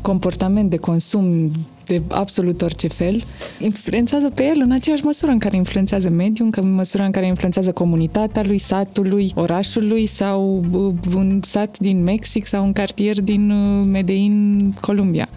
comportament 0.01 0.69
de 0.69 0.77
consum 0.77 1.51
de 1.85 2.01
absolut 2.09 2.61
orice 2.61 2.87
fel, 2.87 3.23
influențează 3.59 4.29
pe 4.29 4.43
el 4.43 4.61
în 4.61 4.71
aceeași 4.71 5.03
măsură 5.03 5.31
în 5.31 5.39
care 5.39 5.55
influențează 5.55 6.09
mediul, 6.09 6.49
în 6.55 6.73
măsura 6.73 7.05
în 7.05 7.11
care 7.11 7.25
influențează 7.25 7.71
comunitatea 7.71 8.43
lui, 8.43 8.57
satului, 8.57 9.31
orașului 9.35 10.05
sau 10.05 10.65
un 11.15 11.39
sat 11.41 11.79
din 11.79 12.03
Mexic 12.03 12.45
sau 12.45 12.63
un 12.65 12.73
cartier 12.73 13.21
din 13.21 13.51
uh, 13.51 13.85
Medellin, 13.91 14.73
Columbia. 14.81 15.29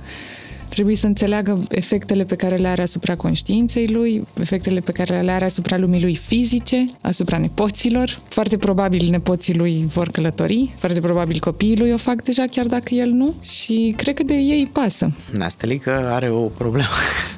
Trebuie 0.77 0.97
să 0.97 1.07
înțeleagă 1.07 1.63
efectele 1.69 2.25
pe 2.25 2.35
care 2.35 2.57
le 2.57 2.69
are 2.69 2.83
asupra 2.83 3.17
conștiinței 3.17 3.89
lui, 3.89 4.27
efectele 4.41 4.81
pe 4.81 4.93
care 4.93 5.21
le 5.21 5.31
are 5.31 5.45
asupra 5.45 5.77
lumii 5.77 6.01
lui 6.01 6.15
fizice, 6.17 6.85
asupra 7.01 7.39
nepoților. 7.39 8.19
Foarte 8.29 8.57
probabil 8.57 9.09
nepoții 9.11 9.55
lui 9.55 9.85
vor 9.87 10.09
călători, 10.09 10.75
foarte 10.79 11.01
probabil 11.01 11.39
copiii 11.41 11.79
lui 11.79 11.93
o 11.93 11.97
fac 11.97 12.23
deja, 12.23 12.45
chiar 12.51 12.67
dacă 12.67 12.95
el 12.95 13.11
nu. 13.11 13.35
Și 13.43 13.95
cred 13.97 14.15
că 14.15 14.23
de 14.23 14.35
ei 14.35 14.69
pasă. 14.73 15.13
Nastelică 15.31 16.11
are 16.11 16.31
o 16.31 16.41
problemă. 16.41 16.89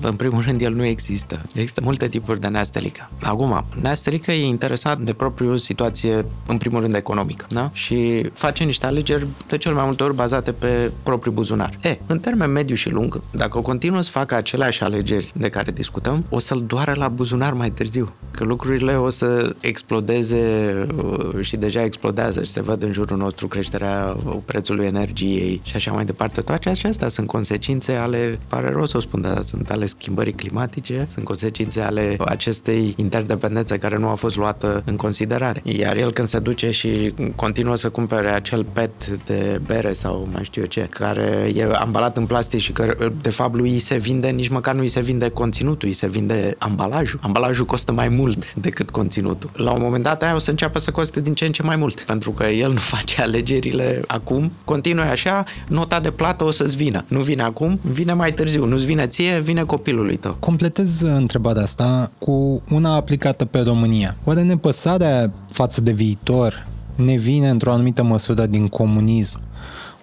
În 0.00 0.14
primul 0.14 0.42
rând, 0.42 0.60
el 0.60 0.74
nu 0.74 0.84
există. 0.84 1.42
Există 1.54 1.80
multe 1.84 2.06
tipuri 2.06 2.40
de 2.40 2.46
neastelică. 2.48 3.08
Acum, 3.22 3.64
neastelică 3.80 4.32
e 4.32 4.46
interesat 4.46 5.00
de 5.00 5.12
propriu 5.12 5.56
situație, 5.56 6.24
în 6.46 6.56
primul 6.56 6.80
rând, 6.80 6.94
economică. 6.94 7.46
Da? 7.48 7.70
Și 7.72 8.28
face 8.32 8.64
niște 8.64 8.86
alegeri 8.86 9.26
de 9.48 9.58
cel 9.58 9.74
mai 9.74 9.84
multe 9.84 10.02
ori 10.02 10.14
bazate 10.14 10.52
pe 10.52 10.90
propriul 11.02 11.34
buzunar. 11.34 11.78
E, 11.82 11.98
în 12.06 12.18
termen 12.18 12.50
mediu 12.50 12.74
și 12.74 12.90
lung, 12.90 13.20
dacă 13.30 13.58
continuă 13.60 14.00
să 14.00 14.10
facă 14.10 14.34
aceleași 14.34 14.82
alegeri 14.82 15.32
de 15.34 15.48
care 15.48 15.70
discutăm, 15.70 16.24
o 16.28 16.38
să-l 16.38 16.64
doară 16.66 16.92
la 16.96 17.08
buzunar 17.08 17.52
mai 17.52 17.70
târziu. 17.70 18.12
Că 18.30 18.44
lucrurile 18.44 18.96
o 18.96 19.08
să 19.08 19.54
explodeze 19.60 20.72
uh, 20.96 21.40
și 21.40 21.56
deja 21.56 21.82
explodează 21.84 22.42
și 22.42 22.50
se 22.50 22.62
văd 22.62 22.82
în 22.82 22.92
jurul 22.92 23.16
nostru 23.16 23.48
creșterea 23.48 24.16
prețului 24.44 24.86
energiei 24.86 25.60
și 25.64 25.76
așa 25.76 25.92
mai 25.92 26.04
departe. 26.04 26.40
Toate 26.40 26.68
acestea 26.68 27.08
sunt 27.08 27.26
consecințe 27.26 27.92
ale, 27.92 28.38
pare 28.48 28.70
rău 28.70 28.86
să 28.86 28.96
o 28.96 29.00
spun, 29.00 29.20
dar 29.20 29.42
sunt 29.42 29.70
ale 29.70 29.83
schimbării 29.86 30.32
climatice, 30.32 31.06
sunt 31.10 31.24
consecințe 31.24 31.80
ale 31.80 32.16
acestei 32.18 32.94
interdependențe 32.96 33.78
care 33.78 33.98
nu 33.98 34.08
a 34.08 34.14
fost 34.14 34.36
luată 34.36 34.82
în 34.86 34.96
considerare. 34.96 35.60
Iar 35.64 35.96
el 35.96 36.12
când 36.12 36.28
se 36.28 36.38
duce 36.38 36.70
și 36.70 37.14
continuă 37.36 37.76
să 37.76 37.88
cumpere 37.88 38.28
acel 38.28 38.64
pet 38.72 39.06
de 39.26 39.60
bere 39.66 39.92
sau 39.92 40.28
mai 40.32 40.44
știu 40.44 40.60
eu 40.60 40.68
ce, 40.68 40.86
care 40.90 41.50
e 41.54 41.68
ambalat 41.72 42.16
în 42.16 42.26
plastic 42.26 42.60
și 42.60 42.72
că 42.72 42.96
de 43.20 43.30
fapt 43.30 43.54
lui 43.54 43.78
se 43.78 43.96
vinde, 43.96 44.28
nici 44.28 44.48
măcar 44.48 44.74
nu 44.74 44.80
îi 44.80 44.88
se 44.88 45.00
vinde 45.00 45.28
conținutul, 45.28 45.88
îi 45.88 45.94
se 45.94 46.06
vinde 46.06 46.54
ambalajul. 46.58 47.18
Ambalajul 47.22 47.66
costă 47.66 47.92
mai 47.92 48.08
mult 48.08 48.54
decât 48.54 48.90
conținutul. 48.90 49.50
La 49.56 49.72
un 49.72 49.82
moment 49.82 50.02
dat 50.02 50.22
aia 50.22 50.34
o 50.34 50.38
să 50.38 50.50
înceapă 50.50 50.78
să 50.78 50.90
coste 50.90 51.20
din 51.20 51.34
ce 51.34 51.44
în 51.44 51.52
ce 51.52 51.62
mai 51.62 51.76
mult, 51.76 52.00
pentru 52.00 52.30
că 52.30 52.44
el 52.44 52.72
nu 52.72 52.78
face 52.78 53.22
alegerile 53.22 54.02
acum, 54.06 54.52
continuă 54.64 55.04
așa, 55.04 55.44
nota 55.68 56.00
de 56.00 56.10
plată 56.10 56.44
o 56.44 56.50
să-ți 56.50 56.76
vină. 56.76 57.04
Nu 57.08 57.20
vine 57.20 57.42
acum, 57.42 57.80
vine 57.82 58.12
mai 58.12 58.32
târziu, 58.32 58.64
nu-ți 58.64 58.84
vine 58.84 59.06
ție, 59.06 59.40
vine 59.40 59.62
copilului 59.74 60.16
tău. 60.16 60.36
Completez 60.40 61.00
întrebarea 61.00 61.62
asta 61.62 62.10
cu 62.18 62.62
una 62.70 62.94
aplicată 62.94 63.44
pe 63.44 63.60
România. 63.60 64.16
Oare 64.24 64.42
nepăsarea 64.42 65.32
față 65.50 65.80
de 65.80 65.92
viitor 65.92 66.66
ne 66.94 67.16
vine 67.16 67.48
într-o 67.48 67.72
anumită 67.72 68.02
măsură 68.02 68.46
din 68.46 68.68
comunism? 68.68 69.40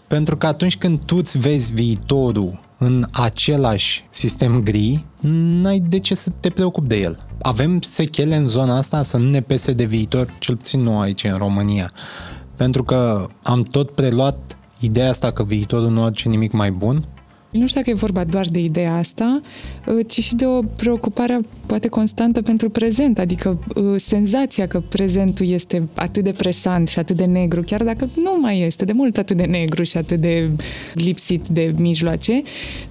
Pentru 0.08 0.38
că 0.38 0.48
atunci 0.48 0.78
când 0.78 1.00
tu 1.06 1.16
îți 1.16 1.38
vezi 1.38 1.74
viitorul 1.74 2.60
în 2.78 3.08
același 3.12 4.06
sistem 4.10 4.62
gri, 4.64 5.06
n-ai 5.62 5.80
de 5.80 6.00
ce 6.00 6.16
să 6.16 6.32
te 6.40 6.50
preocupi 6.50 6.88
de 6.88 7.00
el. 7.00 7.18
Avem 7.42 7.82
sechele 7.82 8.36
în 8.36 8.48
zona 8.48 8.78
asta 8.78 9.04
să 9.04 9.18
nu 9.18 9.30
ne 9.30 9.42
pese 9.42 9.74
de 9.74 9.86
viitor, 9.86 10.34
cel 10.40 10.56
puțin 10.56 10.82
nu 10.82 11.00
aici 11.00 11.24
în 11.24 11.36
România. 11.38 11.92
Pentru 12.56 12.84
că 12.84 13.28
am 13.44 13.62
tot 13.62 13.92
preluat 13.92 14.58
ideea 14.80 15.10
asta 15.10 15.32
că 15.32 15.44
viitorul 15.44 15.90
nu 15.90 16.04
aduce 16.04 16.30
nimic 16.30 16.52
mai 16.52 16.72
bun 16.72 17.04
nu 17.52 17.68
știu 17.68 17.80
dacă 17.80 17.90
e 17.90 17.94
vorba 17.94 18.24
doar 18.24 18.46
de 18.52 18.60
ideea 18.60 18.96
asta, 18.96 19.42
uh, 19.86 20.06
ci 20.08 20.20
și 20.20 20.36
de 20.36 20.46
o 20.46 20.62
preocupare 20.62 21.40
poate 21.66 21.88
constantă 21.88 22.42
pentru 22.42 22.70
prezent, 22.70 23.20
adică 23.20 23.60
uh, 23.76 23.96
senzația 23.98 24.68
că 24.68 24.80
prezentul 24.80 25.48
este 25.48 25.88
atât 25.96 26.24
de 26.24 26.32
presant 26.32 26.88
și 26.88 27.00
atât 27.00 27.16
de 27.16 27.26
negru, 27.26 27.62
chiar 27.62 27.84
dacă 27.84 28.10
nu 28.16 28.38
mai 28.42 28.60
este 28.60 28.86
de 28.86 28.94
mult 28.94 29.18
atât 29.18 29.38
de 29.38 29.44
negru 29.44 29.84
și 29.84 29.98
atât 29.98 30.20
de 30.20 30.50
lipsit 30.94 31.48
de 31.48 31.74
mijloace, 31.78 32.42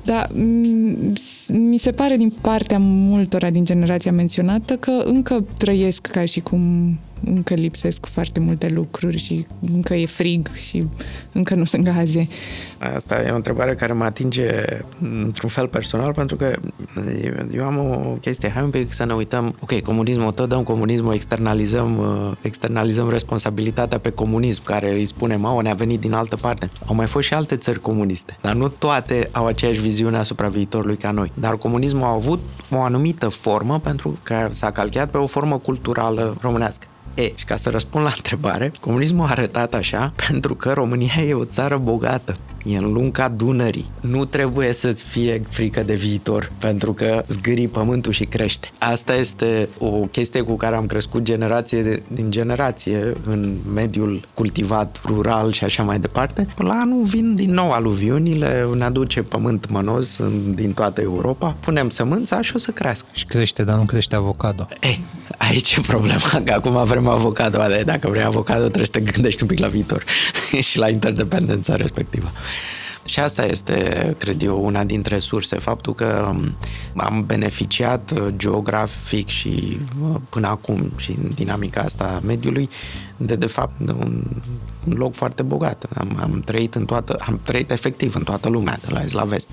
dar 0.05 0.31
mm, 0.35 1.12
mi 1.49 1.77
se 1.77 1.90
pare 1.90 2.16
din 2.16 2.33
partea 2.40 2.79
multora 2.81 3.51
din 3.51 3.64
generația 3.64 4.12
menționată 4.12 4.77
că 4.77 5.03
încă 5.05 5.44
trăiesc 5.57 6.07
ca 6.07 6.25
și 6.25 6.40
cum 6.40 6.99
încă 7.24 7.54
lipsesc 7.54 8.06
foarte 8.06 8.40
multe 8.40 8.68
lucruri 8.68 9.18
și 9.18 9.46
încă 9.72 9.94
e 9.94 10.06
frig 10.06 10.48
și 10.54 10.85
încă 11.33 11.54
nu 11.54 11.64
sunt 11.64 11.85
gaze. 11.85 12.28
Asta 12.94 13.22
e 13.22 13.30
o 13.30 13.35
întrebare 13.35 13.74
care 13.74 13.92
mă 13.92 14.04
atinge 14.04 14.48
într-un 15.00 15.48
fel 15.48 15.68
personal 15.68 16.12
pentru 16.12 16.37
că 16.37 16.50
eu 17.52 17.64
am 17.64 17.78
o 17.78 18.16
chestie, 18.20 18.50
hai 18.50 18.62
un 18.62 18.70
pic 18.70 18.92
să 18.92 19.04
ne 19.04 19.14
uităm, 19.14 19.54
ok, 19.61 19.80
comunismul, 19.80 20.33
tot 20.33 20.48
dăm 20.48 20.62
comunismul, 20.62 21.14
externalizăm, 21.14 21.98
uh, 21.98 22.37
externalizăm 22.42 23.11
responsabilitatea 23.11 23.98
pe 23.98 24.11
comunism, 24.11 24.62
care 24.64 24.92
îi 24.92 25.04
spunem, 25.04 25.44
au, 25.44 25.61
ne-a 25.61 25.74
venit 25.74 26.00
din 26.00 26.12
altă 26.12 26.37
parte. 26.37 26.70
Au 26.87 26.94
mai 26.94 27.06
fost 27.06 27.26
și 27.26 27.35
alte 27.35 27.56
țări 27.56 27.80
comuniste, 27.80 28.37
dar 28.40 28.54
nu 28.54 28.68
toate 28.68 29.28
au 29.33 29.46
aceeași 29.46 29.80
viziune 29.80 30.16
asupra 30.16 30.48
viitorului 30.48 30.96
ca 30.96 31.11
noi. 31.11 31.33
Dar 31.35 31.56
comunismul 31.56 32.02
a 32.02 32.12
avut 32.12 32.40
o 32.70 32.80
anumită 32.80 33.28
formă 33.28 33.78
pentru 33.78 34.18
că 34.22 34.46
s-a 34.50 34.70
calcat 34.70 35.11
pe 35.11 35.16
o 35.16 35.26
formă 35.26 35.59
culturală 35.59 36.37
românească. 36.40 36.87
E, 37.20 37.33
și 37.35 37.44
ca 37.44 37.56
să 37.56 37.70
răspund 37.70 38.04
la 38.04 38.12
întrebare, 38.16 38.72
comunismul 38.80 39.26
a 39.26 39.30
arătat 39.30 39.74
așa 39.74 40.12
pentru 40.28 40.54
că 40.54 40.72
România 40.72 41.22
e 41.28 41.35
o 41.35 41.44
țară 41.44 41.76
bogată. 41.76 42.37
e 42.64 42.76
în 42.76 42.92
lunca 42.92 43.28
Dunării. 43.28 43.90
Nu 44.00 44.24
trebuie 44.24 44.72
să-ți 44.72 45.02
fie 45.02 45.42
frică 45.48 45.83
de 45.83 45.94
viitor, 45.94 46.52
pentru 46.59 46.92
că 46.92 47.24
zgârii 47.28 47.68
pământul 47.68 48.12
și 48.12 48.24
crește. 48.24 48.68
Asta 48.78 49.14
este 49.14 49.68
o 49.78 49.90
chestie 49.90 50.40
cu 50.40 50.56
care 50.56 50.76
am 50.76 50.87
crescut 50.87 51.22
generație 51.22 52.02
din 52.06 52.30
generație 52.30 53.16
în 53.26 53.56
mediul 53.74 54.20
cultivat, 54.35 55.00
rural 55.04 55.52
și 55.52 55.64
așa 55.64 55.83
mai 55.83 55.98
departe. 55.98 56.46
La 56.56 56.74
anul 56.74 57.02
vin 57.02 57.35
din 57.35 57.52
nou 57.52 57.70
aluviunile, 57.72 58.68
ne 58.74 58.85
aduce 58.85 59.22
pământ 59.22 59.70
mănos 59.70 60.20
din 60.54 60.72
toată 60.72 61.00
Europa, 61.00 61.56
punem 61.61 61.88
sămânța 61.88 62.40
și 62.40 62.52
o 62.54 62.59
să 62.59 62.70
crească. 62.70 63.09
Și 63.12 63.24
crește, 63.24 63.64
dar 63.64 63.76
nu 63.76 63.85
crește 63.85 64.16
avocado. 64.16 64.66
Ei, 64.80 65.04
aici 65.48 65.74
e 65.74 65.81
problema, 65.81 66.42
că 66.44 66.53
acum 66.53 66.85
vrem 66.85 67.09
avocado, 67.09 67.59
dacă 67.85 68.09
vrei 68.09 68.22
avocado 68.22 68.61
trebuie 68.61 68.85
să 68.85 68.92
te 68.92 69.00
gândești 69.00 69.42
un 69.42 69.48
pic 69.48 69.59
la 69.59 69.66
viitor 69.66 70.05
și 70.68 70.79
la 70.79 70.88
interdependența 70.88 71.76
respectivă. 71.76 72.33
Și 73.05 73.20
asta 73.20 73.44
este, 73.44 74.14
cred 74.18 74.42
eu, 74.42 74.64
una 74.64 74.85
dintre 74.85 75.18
surse, 75.18 75.59
faptul 75.59 75.94
că 75.94 76.29
um, 76.31 76.57
am 76.96 77.24
beneficiat 77.26 78.12
uh, 78.14 78.26
geografic 78.37 79.29
și 79.29 79.79
uh, 80.03 80.20
până 80.29 80.46
acum 80.46 80.92
și 80.96 81.11
în 81.11 81.31
dinamica 81.35 81.81
asta 81.81 82.05
a 82.05 82.26
mediului 82.26 82.70
de, 83.16 83.37
de 83.37 83.46
fapt, 83.46 83.72
de 83.79 83.92
un, 83.92 84.22
un 84.88 84.92
loc 84.96 85.14
foarte 85.14 85.42
bogat. 85.42 85.87
Am, 85.94 86.18
am 86.20 86.42
trăit 86.44 86.74
în 86.74 86.85
toată, 86.85 87.16
am 87.26 87.40
trăit 87.42 87.70
efectiv 87.70 88.14
în 88.14 88.22
toată 88.22 88.48
lumea, 88.48 88.79
de 88.81 88.92
la 88.92 89.03
est 89.03 89.14
la 89.14 89.24
vest. 89.24 89.48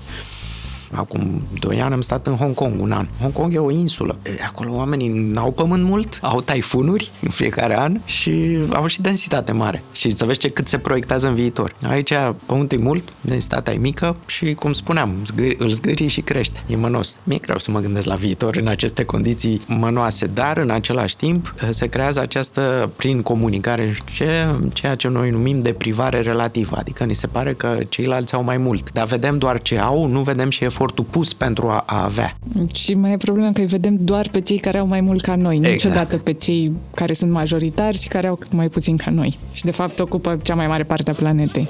Acum 0.92 1.42
2 1.60 1.80
ani 1.80 1.94
am 1.94 2.00
stat 2.00 2.26
în 2.26 2.34
Hong 2.34 2.54
Kong, 2.54 2.80
un 2.80 2.92
an. 2.92 3.06
Hong 3.20 3.32
Kong 3.32 3.54
e 3.54 3.58
o 3.58 3.70
insulă. 3.70 4.16
E, 4.22 4.30
acolo 4.44 4.74
oamenii 4.74 5.08
n-au 5.08 5.50
pământ 5.50 5.84
mult, 5.84 6.18
au 6.22 6.40
taifunuri 6.40 7.10
în 7.22 7.30
fiecare 7.30 7.78
an 7.78 8.00
și 8.04 8.58
au 8.70 8.86
și 8.86 9.00
densitate 9.00 9.52
mare. 9.52 9.82
Și 9.92 10.16
să 10.16 10.24
vezi 10.24 10.38
ce 10.38 10.48
cât 10.48 10.68
se 10.68 10.78
proiectează 10.78 11.28
în 11.28 11.34
viitor. 11.34 11.74
Aici 11.88 12.12
pământul 12.46 12.78
e 12.78 12.82
mult, 12.82 13.12
densitatea 13.20 13.72
e 13.72 13.76
mică 13.76 14.16
și, 14.26 14.54
cum 14.54 14.72
spuneam, 14.72 15.14
zgâri, 15.24 15.56
îl 15.58 15.68
zgâri 15.68 16.06
și 16.06 16.20
crește. 16.20 16.62
E 16.66 16.76
mănos. 16.76 17.16
Mi-e 17.24 17.38
greu 17.38 17.58
să 17.58 17.70
mă 17.70 17.80
gândesc 17.80 18.06
la 18.06 18.14
viitor 18.14 18.56
în 18.56 18.66
aceste 18.66 19.04
condiții 19.04 19.60
mănoase, 19.66 20.26
dar 20.26 20.56
în 20.56 20.70
același 20.70 21.16
timp 21.16 21.54
se 21.70 21.86
creează 21.86 22.20
această, 22.20 22.90
prin 22.96 23.22
comunicare, 23.22 23.96
ce, 24.14 24.58
ceea 24.72 24.94
ce 24.94 25.08
noi 25.08 25.30
numim 25.30 25.58
deprivare 25.58 26.20
relativă. 26.20 26.76
Adică 26.76 27.04
ni 27.04 27.14
se 27.14 27.26
pare 27.26 27.52
că 27.52 27.78
ceilalți 27.88 28.34
au 28.34 28.42
mai 28.42 28.56
mult. 28.56 28.92
Dar 28.92 29.06
vedem 29.06 29.38
doar 29.38 29.62
ce 29.62 29.78
au, 29.78 30.06
nu 30.06 30.22
vedem 30.22 30.50
și 30.50 30.64
efortul 30.64 30.77
pus 30.86 31.32
pentru 31.32 31.68
a, 31.68 31.82
a 31.86 32.04
avea. 32.04 32.36
Și 32.74 32.94
mai 32.94 33.12
e 33.12 33.16
problema 33.16 33.52
că 33.52 33.60
îi 33.60 33.66
vedem 33.66 33.96
doar 34.00 34.28
pe 34.32 34.40
cei 34.40 34.58
care 34.58 34.78
au 34.78 34.86
mai 34.86 35.00
mult 35.00 35.20
ca 35.20 35.36
noi, 35.36 35.56
exact. 35.56 35.72
niciodată 35.72 36.16
pe 36.16 36.32
cei 36.32 36.72
care 36.94 37.12
sunt 37.12 37.30
majoritari 37.30 37.98
și 37.98 38.08
care 38.08 38.26
au 38.26 38.38
mai 38.50 38.68
puțin 38.68 38.96
ca 38.96 39.10
noi. 39.10 39.38
Și 39.52 39.64
de 39.64 39.70
fapt 39.70 39.98
ocupă 39.98 40.38
cea 40.42 40.54
mai 40.54 40.66
mare 40.66 40.82
parte 40.82 41.10
a 41.10 41.14
planetei. 41.14 41.68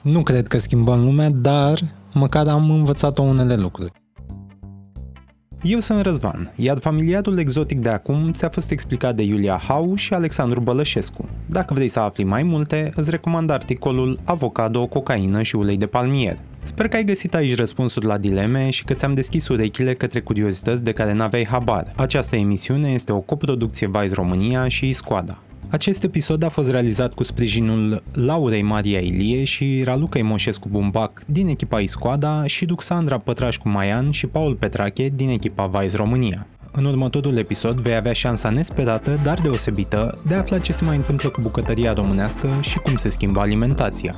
Nu 0.00 0.22
cred 0.22 0.48
că 0.48 0.58
schimbăm 0.58 1.04
lumea, 1.04 1.30
dar 1.30 1.78
măcar 2.12 2.48
am 2.48 2.70
învățat-o 2.70 3.22
unele 3.22 3.56
lucruri. 3.56 4.01
Eu 5.64 5.78
sunt 5.78 6.00
Răzvan, 6.00 6.52
iar 6.56 6.78
familiatul 6.78 7.38
exotic 7.38 7.80
de 7.80 7.88
acum 7.88 8.32
ți-a 8.32 8.48
fost 8.48 8.70
explicat 8.70 9.14
de 9.14 9.22
Iulia 9.22 9.60
Hau 9.68 9.94
și 9.94 10.14
Alexandru 10.14 10.60
Bălășescu. 10.60 11.28
Dacă 11.46 11.74
vrei 11.74 11.88
să 11.88 12.00
afli 12.00 12.24
mai 12.24 12.42
multe, 12.42 12.92
îți 12.94 13.10
recomand 13.10 13.50
articolul 13.50 14.18
Avocado, 14.24 14.86
cocaină 14.86 15.42
și 15.42 15.56
ulei 15.56 15.76
de 15.76 15.86
palmier. 15.86 16.36
Sper 16.62 16.88
că 16.88 16.96
ai 16.96 17.04
găsit 17.04 17.34
aici 17.34 17.56
răspunsuri 17.56 18.06
la 18.06 18.18
dileme 18.18 18.70
și 18.70 18.84
că 18.84 18.94
ți-am 18.94 19.14
deschis 19.14 19.48
urechile 19.48 19.94
către 19.94 20.20
curiozități 20.20 20.84
de 20.84 20.92
care 20.92 21.12
n-aveai 21.12 21.46
habar. 21.46 21.92
Această 21.96 22.36
emisiune 22.36 22.90
este 22.90 23.12
o 23.12 23.20
coproducție 23.20 23.90
Vice 23.92 24.14
România 24.14 24.68
și 24.68 24.88
Iscoada. 24.88 25.38
Acest 25.72 26.04
episod 26.04 26.42
a 26.42 26.48
fost 26.48 26.70
realizat 26.70 27.14
cu 27.14 27.24
sprijinul 27.24 28.02
Laurei 28.12 28.62
Maria 28.62 28.98
Ilie 28.98 29.44
și 29.44 29.82
Raluca 29.84 30.20
Moșescu 30.22 30.68
Bumbac 30.68 31.22
din 31.26 31.46
echipa 31.46 31.80
Iscoada 31.80 32.46
și 32.46 32.64
Duxandra 32.64 33.18
Pătrașcu 33.18 33.68
Maian 33.68 34.10
și 34.10 34.26
Paul 34.26 34.54
Petrache 34.54 35.08
din 35.14 35.28
echipa 35.28 35.66
Vice 35.66 35.96
România. 35.96 36.46
În 36.72 36.84
următorul 36.84 37.36
episod 37.36 37.80
vei 37.80 37.94
avea 37.94 38.12
șansa 38.12 38.50
nesperată, 38.50 39.20
dar 39.22 39.40
deosebită, 39.40 40.18
de 40.26 40.34
a 40.34 40.38
afla 40.38 40.58
ce 40.58 40.72
se 40.72 40.84
mai 40.84 40.96
întâmplă 40.96 41.28
cu 41.28 41.40
bucătăria 41.40 41.92
românească 41.92 42.48
și 42.60 42.78
cum 42.78 42.96
se 42.96 43.08
schimbă 43.08 43.40
alimentația. 43.40 44.14